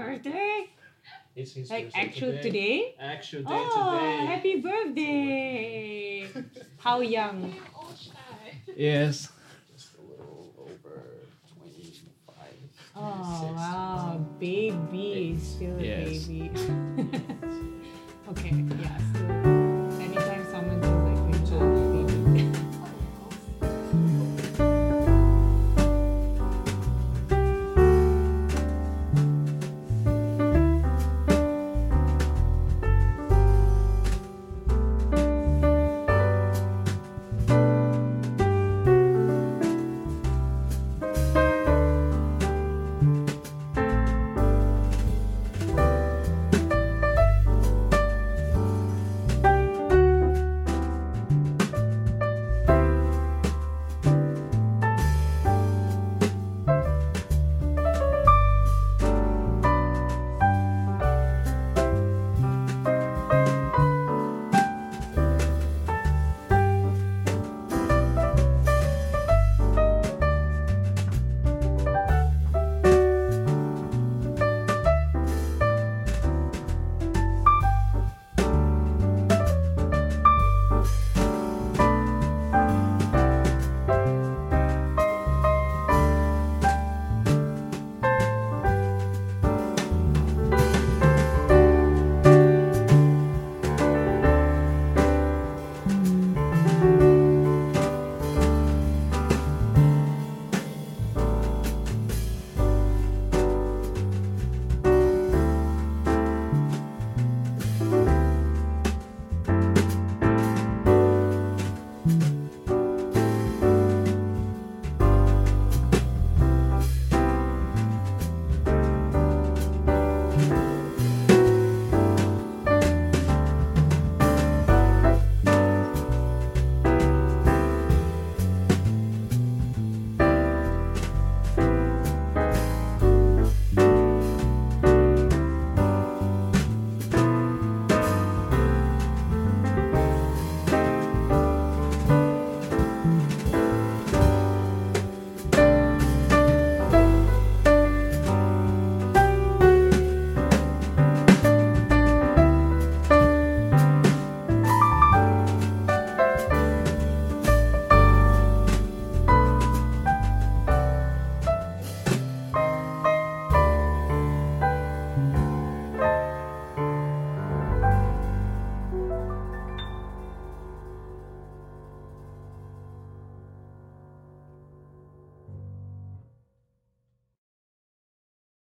[0.00, 0.70] Birthday?
[1.36, 2.42] It's his Like birthday actual today.
[2.42, 2.94] today?
[3.00, 4.26] Actual day Oh, today.
[4.26, 6.30] happy birthday!
[6.78, 7.54] How young?
[8.76, 9.28] Yes.
[9.72, 11.28] Just a little over
[11.58, 12.46] 25.
[12.96, 13.56] Oh 26.
[13.56, 16.24] wow, baby, still a Yes.
[16.26, 16.50] baby.
[18.30, 19.09] okay, yeah.